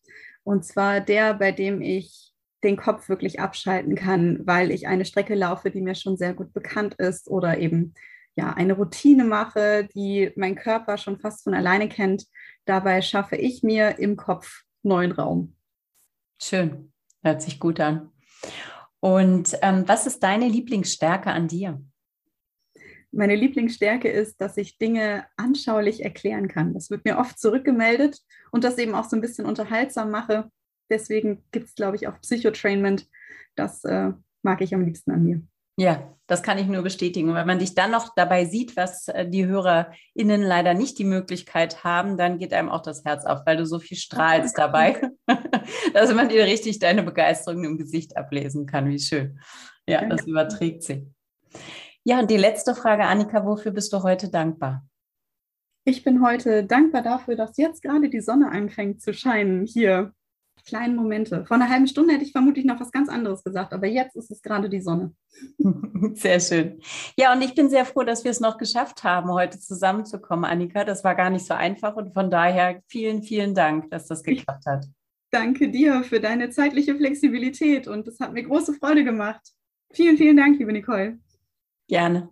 Und 0.44 0.66
zwar 0.66 1.02
der, 1.02 1.34
bei 1.34 1.52
dem 1.52 1.82
ich 1.82 2.34
den 2.64 2.78
Kopf 2.78 3.08
wirklich 3.10 3.40
abschalten 3.40 3.96
kann, 3.96 4.46
weil 4.46 4.72
ich 4.72 4.88
eine 4.88 5.06
Strecke 5.06 5.36
laufe, 5.36 5.72
die 5.72 5.82
mir 5.82 5.96
schon 5.96 6.18
sehr 6.18 6.34
gut 6.34 6.54
bekannt 6.54 6.96
ist 6.96 7.30
oder 7.30 7.58
eben 7.58 7.94
ja, 8.36 8.54
eine 8.54 8.74
Routine 8.74 9.26
mache, 9.26 9.88
die 9.94 10.32
mein 10.36 10.56
Körper 10.56 10.98
schon 10.98 11.20
fast 11.20 11.44
von 11.44 11.54
alleine 11.54 11.90
kennt. 11.90 12.26
Dabei 12.66 13.02
schaffe 13.02 13.36
ich 13.36 13.64
mir 13.64 14.00
im 14.00 14.16
Kopf 14.16 14.64
neuen 14.84 15.12
Raum. 15.12 15.56
Schön, 16.42 16.94
hört 17.22 17.42
sich 17.42 17.60
gut 17.60 17.80
an. 17.80 18.12
Und 19.02 19.58
ähm, 19.62 19.84
was 19.88 20.08
ist 20.08 20.24
deine 20.24 20.48
Lieblingsstärke 20.48 21.32
an 21.32 21.48
dir? 21.48 21.82
Meine 23.12 23.36
Lieblingsstärke 23.36 24.10
ist, 24.10 24.40
dass 24.40 24.58
ich 24.58 24.78
Dinge 24.78 25.26
anschaulich 25.36 26.04
erklären 26.04 26.48
kann. 26.48 26.74
Das 26.74 26.92
wird 26.92 27.06
mir 27.06 27.18
oft 27.18 27.40
zurückgemeldet 27.40 28.20
und 28.52 28.64
das 28.64 28.78
eben 28.78 28.94
auch 28.94 29.06
so 29.06 29.16
ein 29.16 29.22
bisschen 29.22 29.46
unterhaltsam 29.46 30.12
mache. 30.12 30.52
Deswegen 30.90 31.44
gibt 31.52 31.68
es, 31.68 31.76
glaube 31.76 31.96
ich, 31.96 32.08
auch 32.08 32.20
Psychotrainment. 32.22 33.08
Das 33.56 33.84
äh, 33.84 34.12
mag 34.44 34.62
ich 34.62 34.74
am 34.74 34.86
liebsten 34.86 35.12
an 35.12 35.24
mir. 35.24 35.42
Ja, 35.80 36.14
das 36.28 36.44
kann 36.44 36.58
ich 36.58 36.68
nur 36.68 36.84
bestätigen. 36.84 37.34
Wenn 37.34 37.48
man 37.48 37.60
dich 37.60 37.74
dann 37.74 37.92
noch 37.92 38.14
dabei 38.14 38.44
sieht, 38.44 38.76
was 38.76 39.08
äh, 39.08 39.26
die 39.26 39.46
HörerInnen 39.46 40.42
leider 40.42 40.74
nicht 40.74 41.00
die 41.00 41.06
Möglichkeit 41.06 41.86
haben, 41.86 42.18
dann 42.18 42.38
geht 42.38 42.54
einem 42.54 42.68
auch 42.68 42.82
das 42.82 43.06
Herz 43.06 43.26
auf, 43.26 43.46
weil 43.46 43.56
du 43.56 43.66
so 43.66 43.80
viel 43.80 43.96
strahlst 43.96 44.58
dabei, 44.58 45.00
dass 45.94 46.14
man 46.14 46.28
dir 46.28 46.44
richtig 46.44 46.80
deine 46.80 47.02
Begeisterung 47.02 47.64
im 47.64 47.78
Gesicht 47.78 48.18
ablesen 48.18 48.66
kann. 48.66 48.90
Wie 48.90 49.00
schön. 49.00 49.40
Ja, 49.88 50.06
das 50.06 50.28
überträgt 50.28 50.84
sich. 50.84 51.04
Ja, 52.04 52.20
und 52.20 52.30
die 52.30 52.38
letzte 52.38 52.76
Frage, 52.76 53.06
Annika, 53.06 53.46
wofür 53.46 53.72
bist 53.72 53.94
du 53.94 54.04
heute 54.04 54.30
dankbar? 54.30 54.86
Ich 55.86 56.04
bin 56.04 56.22
heute 56.22 56.66
dankbar 56.66 57.04
dafür, 57.04 57.38
dass 57.38 57.56
jetzt 57.56 57.82
gerade 57.84 58.10
die 58.10 58.20
Sonne 58.20 58.52
anfängt 58.52 59.02
zu 59.02 59.14
scheinen 59.14 59.66
hier 59.66 60.12
kleinen 60.66 60.96
Momente. 60.96 61.46
Vor 61.46 61.56
einer 61.56 61.70
halben 61.70 61.88
Stunde 61.88 62.14
hätte 62.14 62.24
ich 62.24 62.32
vermutlich 62.32 62.66
noch 62.66 62.80
was 62.80 62.92
ganz 62.92 63.10
anderes 63.10 63.44
gesagt, 63.44 63.74
aber 63.74 63.88
jetzt 63.88 64.16
ist 64.16 64.32
es 64.32 64.42
gerade 64.42 64.70
die 64.70 64.82
Sonne. 64.82 65.14
Sehr 66.14 66.40
schön. 66.40 66.82
Ja, 67.18 67.34
und 67.34 67.42
ich 67.42 67.56
bin 67.56 67.70
sehr 67.70 67.86
froh, 67.86 68.04
dass 68.04 68.24
wir 68.24 68.32
es 68.32 68.40
noch 68.40 68.58
geschafft 68.58 69.04
haben, 69.04 69.32
heute 69.32 69.60
zusammenzukommen, 69.60 70.46
Annika. 70.46 70.84
Das 70.84 71.04
war 71.04 71.16
gar 71.16 71.30
nicht 71.30 71.46
so 71.46 71.54
einfach 71.54 71.96
und 71.96 72.14
von 72.14 72.32
daher 72.32 72.82
vielen, 72.88 73.22
vielen 73.22 73.54
Dank, 73.54 73.90
dass 73.92 74.08
das 74.08 74.24
geklappt 74.24 74.66
hat. 74.66 74.86
danke 75.32 75.70
dir 75.70 76.04
für 76.04 76.20
deine 76.20 76.50
zeitliche 76.50 76.96
Flexibilität 76.96 77.88
und 77.88 78.08
es 78.08 78.20
hat 78.20 78.34
mir 78.34 78.44
große 78.44 78.74
Freude 78.74 79.04
gemacht. 79.04 79.42
Vielen, 79.92 80.18
vielen 80.18 80.38
Dank, 80.38 80.58
liebe 80.60 80.72
Nicole. 80.72 81.20
Gerne. 81.88 82.30